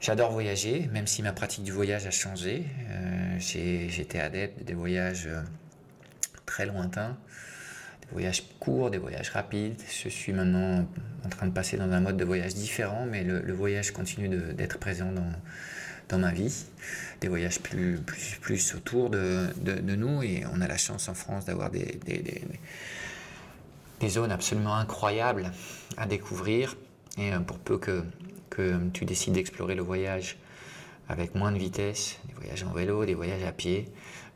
J'adore 0.00 0.32
voyager, 0.32 0.88
même 0.92 1.06
si 1.06 1.22
ma 1.22 1.32
pratique 1.32 1.64
du 1.64 1.72
voyage 1.72 2.06
a 2.06 2.10
changé. 2.10 2.64
Euh, 2.90 3.36
j'étais 3.38 4.18
adepte 4.18 4.64
des 4.64 4.74
voyages 4.74 5.28
très 6.44 6.66
lointains, 6.66 7.16
des 8.02 8.08
voyages 8.10 8.42
courts, 8.58 8.90
des 8.90 8.98
voyages 8.98 9.30
rapides. 9.30 9.80
Je 9.88 10.08
suis 10.08 10.32
maintenant 10.32 10.86
en 11.24 11.28
train 11.28 11.46
de 11.46 11.52
passer 11.52 11.76
dans 11.76 11.90
un 11.90 12.00
mode 12.00 12.16
de 12.16 12.24
voyage 12.24 12.54
différent, 12.54 13.06
mais 13.08 13.22
le, 13.22 13.52
voyage 13.52 13.92
continue 13.92 14.28
d'être 14.28 14.78
présent 14.78 15.12
dans, 15.12 15.32
dans 16.08 16.18
ma 16.18 16.32
vie, 16.32 16.64
des 17.22 17.28
voyages 17.28 17.60
plus, 17.60 17.98
plus, 17.98 18.36
plus 18.40 18.74
autour 18.74 19.08
de, 19.08 19.46
de, 19.60 19.96
nous. 19.96 20.22
Et 20.22 20.44
on 20.52 20.60
a 20.60 20.66
la 20.66 20.76
chance 20.76 21.08
en 21.08 21.14
France 21.14 21.44
d'avoir 21.46 21.70
des, 21.70 21.98
des, 22.04 22.42
des, 24.00 24.08
zones 24.08 24.32
absolument 24.32 24.74
incroyables 24.74 25.52
à 25.96 26.06
découvrir. 26.06 26.76
Et 27.16 27.32
euh, 27.32 27.38
pour 27.38 27.58
peu 27.58 27.78
que, 27.78 28.02
que 28.50 28.78
tu 28.92 29.04
décides 29.04 29.34
d'explorer 29.34 29.74
le 29.74 29.82
voyage 29.82 30.36
avec 31.08 31.34
moins 31.34 31.52
de 31.52 31.58
vitesse, 31.58 32.18
des 32.26 32.34
voyages 32.34 32.64
en 32.64 32.72
vélo, 32.72 33.04
des 33.06 33.14
voyages 33.14 33.44
à 33.44 33.52
pied, 33.52 33.88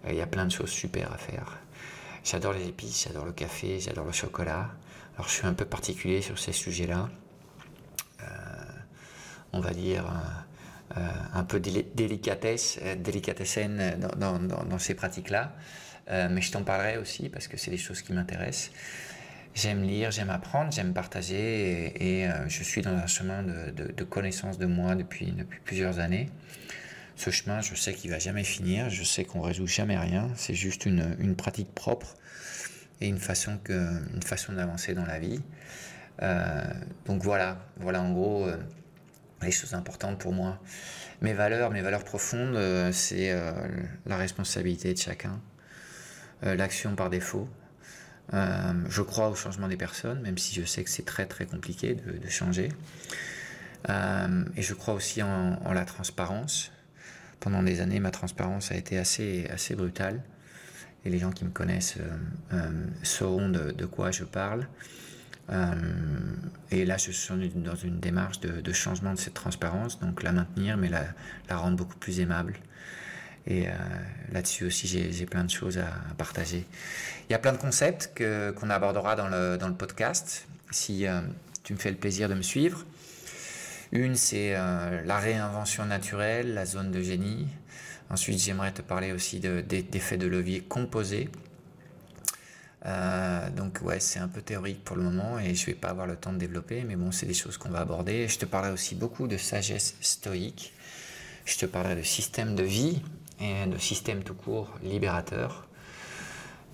euh, 0.04 0.12
il 0.12 0.16
y 0.16 0.20
a 0.20 0.26
plein 0.26 0.46
de 0.46 0.52
choses 0.52 0.70
super 0.70 1.12
à 1.12 1.18
faire. 1.18 1.58
J'adore 2.24 2.52
les 2.52 2.68
épices, 2.68 3.04
j'adore 3.06 3.24
le 3.24 3.32
café, 3.32 3.80
j'adore 3.80 4.06
le 4.06 4.12
chocolat. 4.12 4.70
Alors 5.16 5.28
je 5.28 5.34
suis 5.34 5.46
un 5.46 5.54
peu 5.54 5.64
particulier 5.64 6.22
sur 6.22 6.38
ces 6.38 6.52
sujets-là. 6.52 7.08
Euh, 8.22 8.26
on 9.52 9.60
va 9.60 9.72
dire 9.72 10.04
un 10.94 11.44
peu 11.44 11.60
délicatesse, 11.60 12.78
euh, 12.82 12.94
délicatessen 12.94 13.98
dans, 14.16 14.78
ces 14.78 14.94
pratiques-là. 14.94 15.52
Euh, 16.08 16.28
mais 16.30 16.40
je 16.40 16.52
t'en 16.52 16.62
parlerai 16.62 16.98
aussi 16.98 17.28
parce 17.28 17.48
que 17.48 17.56
c'est 17.56 17.70
des 17.70 17.78
choses 17.78 18.02
qui 18.02 18.12
m'intéressent. 18.12 18.70
J'aime 19.54 19.82
lire, 19.82 20.10
j'aime 20.10 20.30
apprendre, 20.30 20.70
j'aime 20.70 20.92
partager 20.92 21.94
et, 21.96 22.28
je 22.46 22.62
suis 22.62 22.82
dans 22.82 22.90
un 22.90 23.06
chemin 23.06 23.42
de, 23.42 24.04
connaissance 24.04 24.58
de 24.58 24.66
moi 24.66 24.94
depuis, 24.94 25.34
plusieurs 25.64 25.98
années. 25.98 26.28
Ce 27.16 27.30
chemin, 27.30 27.62
je 27.62 27.74
sais 27.74 27.94
qu'il 27.94 28.10
va 28.10 28.18
jamais 28.18 28.44
finir, 28.44 28.90
je 28.90 29.02
sais 29.02 29.24
qu'on 29.24 29.40
résout 29.40 29.66
jamais 29.66 29.96
rien, 29.96 30.28
c'est 30.36 30.52
juste 30.52 30.84
une, 30.84 31.34
pratique 31.36 31.74
propre 31.74 32.16
et 33.00 33.08
une 33.08 33.18
façon 33.18 33.58
d'avancer 34.50 34.92
dans 34.92 35.06
la 35.06 35.18
vie. 35.18 35.40
donc 37.06 37.22
voilà, 37.22 37.58
voilà 37.78 38.02
en 38.02 38.12
gros 38.12 38.46
les 39.42 39.50
choses 39.50 39.74
importantes 39.74 40.18
pour 40.18 40.32
moi. 40.32 40.60
Mes 41.22 41.32
valeurs, 41.32 41.70
mes 41.70 41.82
valeurs 41.82 42.04
profondes, 42.04 42.56
euh, 42.56 42.92
c'est 42.92 43.30
euh, 43.30 43.52
la 44.06 44.16
responsabilité 44.16 44.92
de 44.92 44.98
chacun, 44.98 45.40
euh, 46.44 46.54
l'action 46.54 46.94
par 46.94 47.10
défaut. 47.10 47.48
je 48.32 49.02
crois 49.02 49.28
au 49.28 49.34
changement 49.34 49.68
des 49.68 49.76
personnes, 49.76 50.20
même 50.20 50.36
si 50.36 50.54
je 50.54 50.64
sais 50.64 50.82
que 50.84 50.90
c'est 50.90 51.04
très 51.04 51.26
très 51.26 51.46
compliqué 51.46 51.94
de, 51.94 52.28
changer. 52.28 52.70
et 53.88 54.62
je 54.62 54.74
crois 54.74 54.94
aussi 54.94 55.22
en, 55.22 55.72
la 55.72 55.84
transparence. 55.84 56.72
Pendant 57.38 57.62
des 57.62 57.80
années, 57.80 58.00
ma 58.00 58.10
transparence 58.10 58.72
a 58.72 58.74
été 58.74 58.98
assez, 58.98 59.46
assez 59.50 59.76
brutale. 59.76 60.22
Et 61.04 61.10
les 61.10 61.18
gens 61.20 61.30
qui 61.30 61.44
me 61.44 61.50
connaissent 61.50 61.98
sauront 63.04 63.48
de, 63.48 63.70
de 63.70 63.86
quoi 63.86 64.10
je 64.10 64.24
parle. 64.24 64.66
Euh, 65.50 65.74
et 66.70 66.84
là, 66.84 66.96
je 66.96 67.10
suis 67.10 67.34
dans 67.54 67.76
une 67.76 68.00
démarche 68.00 68.40
de, 68.40 68.72
changement 68.72 69.14
de 69.14 69.18
cette 69.18 69.34
transparence, 69.34 70.00
donc 70.00 70.22
la 70.22 70.32
maintenir, 70.32 70.76
mais 70.76 70.88
la, 70.88 71.56
rendre 71.56 71.76
beaucoup 71.76 71.96
plus 71.96 72.20
aimable. 72.20 72.54
Et 73.46 73.68
euh, 73.68 73.72
là-dessus 74.32 74.64
aussi, 74.64 74.88
j'ai 74.88 75.26
plein 75.26 75.44
de 75.44 75.50
choses 75.50 75.78
à, 75.78 75.92
partager. 76.18 76.66
Il 77.28 77.32
y 77.32 77.34
a 77.34 77.38
plein 77.38 77.52
de 77.52 77.58
concepts 77.58 78.10
qu'on 78.58 78.70
abordera 78.70 79.14
dans 79.14 79.28
le, 79.28 79.56
dans 79.56 79.68
le, 79.68 79.74
podcast, 79.74 80.46
si 80.70 81.06
euh, 81.06 81.20
tu 81.62 81.72
me 81.72 81.78
fais 81.78 81.90
le 81.90 81.96
plaisir 81.96 82.28
de 82.28 82.34
me 82.34 82.42
suivre. 82.42 82.84
Une, 83.92 84.16
c'est 84.16 84.52
la 84.52 85.18
réinvention 85.18 85.86
naturelle, 85.86 86.54
la 86.54 86.66
zone 86.66 86.90
de 86.90 87.00
génie. 87.00 87.46
Ensuite, 88.10 88.40
j'aimerais 88.40 88.72
te 88.72 88.82
parler 88.82 89.12
aussi 89.12 89.38
d'effets 89.38 90.16
de, 90.16 90.26
de 90.26 90.30
levier 90.30 90.60
composés. 90.60 91.28
Euh, 92.86 93.50
donc 93.50 93.80
ouais, 93.82 93.98
c'est 93.98 94.20
un 94.20 94.28
peu 94.28 94.40
théorique 94.42 94.84
pour 94.84 94.96
le 94.96 95.02
moment 95.02 95.38
et 95.38 95.54
je 95.54 95.66
vais 95.66 95.74
pas 95.74 95.88
avoir 95.88 96.06
le 96.06 96.16
temps 96.16 96.32
de 96.32 96.38
développer, 96.38 96.84
mais 96.84 96.94
bon, 96.96 97.10
c'est 97.10 97.26
des 97.26 97.34
choses 97.34 97.58
qu'on 97.58 97.70
va 97.70 97.80
aborder. 97.80 98.28
Je 98.28 98.38
te 98.38 98.44
parlerai 98.44 98.72
aussi 98.72 98.94
beaucoup 98.94 99.26
de 99.26 99.36
sagesse 99.36 99.96
stoïque. 100.00 100.72
Je 101.44 101.58
te 101.58 101.66
parlerai 101.66 101.96
de 101.96 102.02
système 102.02 102.54
de 102.54 102.62
vie 102.62 103.02
et 103.40 103.66
de 103.66 103.78
système 103.78 104.22
tout 104.22 104.34
court 104.34 104.72
libérateur. 104.82 105.66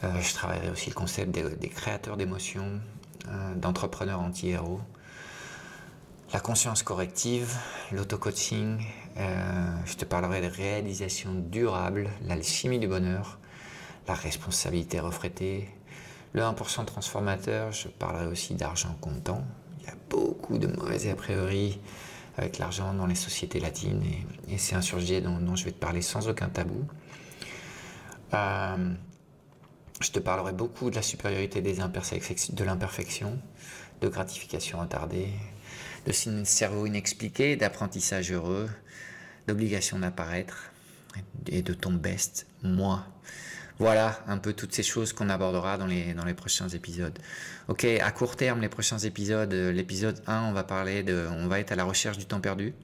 Euh, 0.05 0.21
je 0.21 0.35
travaillerai 0.35 0.71
aussi 0.71 0.91
le 0.91 0.95
concept 0.95 1.31
des, 1.31 1.69
créateurs 1.69 2.17
d'émotions, 2.17 2.81
euh, 3.29 3.55
d'entrepreneurs 3.55 4.21
anti-héros, 4.21 4.81
la 6.33 6.41
conscience 6.41 6.83
corrective, 6.83 7.55
l'auto-coaching. 7.91 8.83
je 9.17 9.95
te 9.95 10.07
parlerai 10.07 10.41
de 10.41 10.47
réalisation 10.47 11.35
durable, 11.35 12.09
l'alchimie 12.27 12.79
du 12.79 12.89
bonheur, 12.89 13.39
la 14.09 14.15
responsabilité 14.15 14.99
reflétée, 14.99 15.69
le 16.33 16.43
1% 16.43 16.85
transformateur, 16.85 17.73
je 17.73 17.89
parlerai 17.89 18.27
aussi 18.27 18.55
d'argent 18.55 18.97
comptant. 19.01 19.45
Il 19.81 19.87
y 19.87 19.91
a 19.91 19.97
beaucoup 20.09 20.59
de 20.59 20.67
mauvais 20.67 21.11
a 21.11 21.15
priori 21.15 21.81
avec 22.37 22.59
l'argent 22.59 22.95
dans 22.95 23.07
les 23.07 23.15
sociétés 23.15 23.61
latines 23.61 24.03
et, 24.49 24.59
c'est 24.59 24.75
un 24.75 24.81
sujet 24.81 25.21
dont, 25.21 25.55
je 25.55 25.65
vais 25.65 25.73
te 25.73 25.79
parler 25.79 26.03
sans 26.03 26.29
aucun 26.29 26.49
tabou. 26.49 26.85
Euh, 28.33 28.95
je 30.01 30.11
te 30.11 30.19
parlerai 30.19 30.53
beaucoup 30.53 30.91
de 30.91 30.97
la 30.97 31.03
supériorité 31.03 31.61
des 31.61 31.75
de 31.75 32.65
l'imperfection, 32.65 33.39
de 34.01 34.09
gratification 34.09 34.81
attardée, 34.81 35.29
de 36.07 36.13
cerveau 36.45 36.87
inexpliqué, 36.87 37.57
d'apprentissage 37.57 38.33
heureux, 38.33 38.69
d'obligation 39.47 39.99
d'apparaître 39.99 40.73
et 41.47 41.63
de 41.63 41.75
ton 41.75 41.93
best, 41.93 42.47
moi. 42.63 43.05
Voilà 43.79 44.23
un 44.27 44.39
peu 44.39 44.53
toutes 44.53 44.75
ces 44.75 44.83
choses 44.83 45.13
qu'on 45.13 45.29
abordera 45.29 45.79
dans 45.79 45.87
les, 45.87 46.15
prochains 46.35 46.69
épisodes. 46.69 47.19
Ok, 47.69 47.85
à 47.85 48.11
court 48.13 48.37
terme, 48.37 48.61
les 48.61 48.69
prochains 48.69 48.99
épisodes, 48.99 49.53
l'épisode 49.53 50.23
1, 50.27 50.43
on 50.43 50.53
va 50.53 50.63
parler 50.63 51.03
de, 51.03 51.27
on 51.31 51.49
va 51.49 51.59
être 51.59 51.73
à 51.73 51.77
la 51.77 51.85
recherche 51.85 52.19
du 52.19 52.27
temps 52.27 52.41
perdu. 52.41 52.75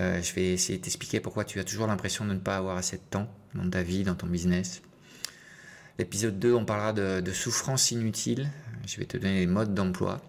Euh, 0.00 0.22
je 0.22 0.32
vais 0.34 0.52
essayer 0.52 0.78
de 0.78 0.84
t'expliquer 0.84 1.20
pourquoi 1.20 1.44
tu 1.44 1.60
as 1.60 1.64
toujours 1.64 1.86
l'impression 1.86 2.24
de 2.24 2.32
ne 2.32 2.38
pas 2.38 2.56
avoir 2.56 2.76
assez 2.76 2.96
de 2.96 3.02
temps 3.10 3.28
dans 3.54 3.68
ta 3.68 3.82
vie, 3.82 4.04
dans 4.04 4.14
ton 4.14 4.26
business. 4.26 4.82
L'épisode 5.98 6.38
2, 6.38 6.54
on 6.54 6.64
parlera 6.64 6.92
de, 6.92 7.32
souffrance 7.32 7.90
inutile. 7.90 8.50
Je 8.86 8.96
vais 8.98 9.04
te 9.04 9.16
donner 9.18 9.40
les 9.40 9.46
modes 9.46 9.74
d'emploi 9.74 10.20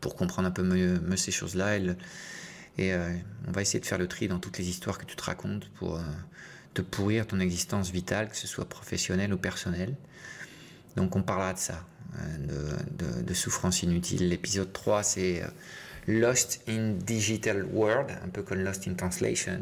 pour 0.00 0.16
comprendre 0.16 0.48
un 0.48 0.52
peu 0.52 0.62
mieux, 0.62 1.00
ces 1.16 1.30
choses-là. 1.30 1.76
Et, 1.76 2.94
euh, 2.94 3.14
on 3.46 3.52
va 3.52 3.60
essayer 3.60 3.80
de 3.80 3.86
faire 3.86 3.98
le 3.98 4.08
tri 4.08 4.28
dans 4.28 4.38
toutes 4.38 4.58
les 4.58 4.68
histoires 4.68 4.98
que 4.98 5.04
tu 5.04 5.14
te 5.14 5.22
racontes 5.22 5.68
pour 5.74 5.96
euh, 5.96 6.02
te 6.74 6.82
pourrir 6.82 7.26
ton 7.26 7.40
existence 7.40 7.90
vitale, 7.90 8.28
que 8.28 8.36
ce 8.36 8.46
soit 8.46 8.68
professionnelle 8.68 9.32
ou 9.32 9.38
personnelle. 9.38 9.94
Donc 10.96 11.16
on 11.16 11.22
parlera 11.22 11.54
de 11.54 11.58
ça, 11.58 11.84
de, 12.38 13.22
de 13.22 13.34
souffrance 13.34 13.82
inutile. 13.82 14.28
L'épisode 14.28 14.72
3, 14.72 15.02
c'est 15.02 15.42
Lost 16.06 16.62
in 16.68 16.94
Digital 16.98 17.64
World, 17.64 18.10
un 18.24 18.28
peu 18.28 18.42
comme 18.42 18.62
Lost 18.62 18.88
in 18.88 18.94
Translation, 18.94 19.60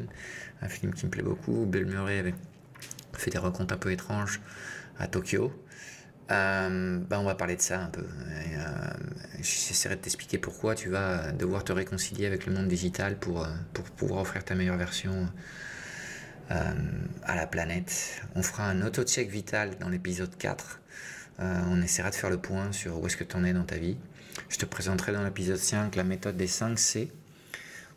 un 0.63 0.69
film 0.69 0.95
qui 0.95 1.07
me 1.07 1.11
plaît 1.11 1.23
beaucoup. 1.23 1.67
Bill 1.67 1.87
Murray 1.87 2.35
fait 3.13 3.31
des 3.31 3.39
rencontres 3.39 3.75
un 3.75 3.79
peu 3.79 3.93
étranges 3.93 4.41
à 4.99 5.07
Tokyo. 5.07 5.53
Euh, 6.31 6.99
ben 6.99 7.19
on 7.19 7.25
va 7.25 7.35
parler 7.35 7.57
de 7.57 7.61
ça 7.61 7.83
un 7.83 7.89
peu. 7.89 8.03
Euh, 8.03 8.65
j'essaierai 9.39 9.97
de 9.97 10.01
t'expliquer 10.01 10.39
pourquoi 10.39 10.77
tu 10.77 10.89
vas 10.89 11.33
devoir 11.33 11.65
te 11.65 11.73
réconcilier 11.73 12.27
avec 12.27 12.47
le 12.47 12.53
monde 12.55 12.69
digital 12.69 13.19
pour, 13.19 13.45
euh, 13.45 13.49
pour 13.73 13.85
pouvoir 13.85 14.21
offrir 14.21 14.45
ta 14.45 14.55
meilleure 14.55 14.77
version 14.77 15.29
à 16.51 17.37
la 17.37 17.47
planète. 17.47 18.23
On 18.35 18.43
fera 18.43 18.69
un 18.69 18.83
auto-check 18.83 19.31
vital 19.31 19.79
dans 19.79 19.89
l'épisode 19.89 20.37
4. 20.37 20.81
on 21.39 21.81
essaiera 21.81 22.11
de 22.11 22.15
faire 22.15 22.31
le 22.31 22.39
point 22.39 22.73
sur 22.73 23.01
où 23.01 23.07
est-ce 23.07 23.17
que 23.17 23.25
tu 23.25 23.37
en 23.37 23.45
es 23.45 23.53
dans 23.53 23.65
ta 23.65 23.77
vie. 23.77 23.97
Je 24.49 24.59
te 24.59 24.67
présenterai 24.67 25.13
dans 25.13 25.23
l'épisode 25.23 25.59
5 25.59 25.95
la 25.97 26.05
méthode 26.05 26.37
des 26.37 26.47
5 26.47 26.79
C 26.79 27.13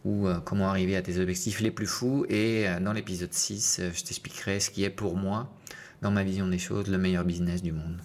ou 0.06 0.28
euh, 0.28 0.40
comment 0.44 0.70
arriver 0.70 0.96
à 0.96 1.02
tes 1.02 1.18
objectifs 1.20 1.60
les 1.62 1.72
plus 1.72 1.88
fous. 1.88 2.26
Et 2.30 2.68
euh, 2.68 2.80
dans 2.80 2.94
l'épisode 2.94 3.34
6, 3.34 3.80
euh, 3.80 3.92
je 3.94 4.04
t'expliquerai 4.04 4.60
ce 4.60 4.70
qui 4.70 4.84
est 4.84 4.90
pour 4.90 5.16
moi, 5.16 5.52
dans 6.02 6.12
ma 6.12 6.24
vision 6.24 6.48
des 6.48 6.60
choses, 6.60 6.88
le 6.88 6.98
meilleur 6.98 7.24
business 7.24 7.62
du 7.62 7.72
monde. 7.72 7.98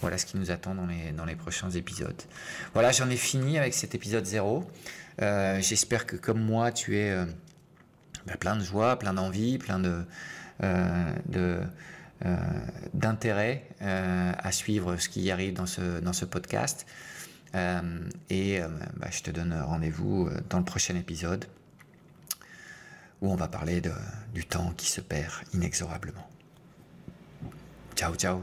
Voilà 0.00 0.18
ce 0.18 0.26
qui 0.26 0.36
nous 0.36 0.50
attend 0.50 0.74
dans 0.74 0.86
les, 0.86 1.12
dans 1.12 1.24
les 1.24 1.36
prochains 1.36 1.70
épisodes. 1.70 2.20
Voilà, 2.72 2.90
j'en 2.90 3.08
ai 3.08 3.16
fini 3.16 3.58
avec 3.58 3.74
cet 3.74 3.94
épisode 3.94 4.26
0. 4.26 4.68
J'espère 5.60 6.06
que 6.06 6.16
comme 6.16 6.40
moi, 6.40 6.72
tu 6.72 6.98
es 6.98 7.16
bah, 8.26 8.36
plein 8.38 8.56
de 8.56 8.62
joie, 8.62 8.98
plein 8.98 9.14
d'envie, 9.14 9.58
plein 9.58 9.78
de... 9.78 10.04
de 11.28 11.60
d'intérêt 12.94 13.68
à 13.80 14.50
suivre 14.50 14.96
ce 14.96 15.10
qui 15.10 15.30
arrive 15.30 15.52
dans 15.52 15.66
ce, 15.66 16.00
dans 16.00 16.14
ce 16.14 16.24
podcast. 16.24 16.86
Euh, 17.54 18.08
et 18.30 18.60
euh, 18.60 18.68
bah, 18.96 19.08
je 19.10 19.22
te 19.22 19.30
donne 19.30 19.54
rendez-vous 19.54 20.26
euh, 20.26 20.40
dans 20.50 20.58
le 20.58 20.64
prochain 20.64 20.96
épisode 20.96 21.44
où 23.20 23.30
on 23.30 23.36
va 23.36 23.48
parler 23.48 23.80
de, 23.80 23.92
du 24.32 24.44
temps 24.44 24.72
qui 24.76 24.90
se 24.90 25.00
perd 25.00 25.32
inexorablement. 25.52 26.28
Ciao, 27.94 28.14
ciao. 28.16 28.42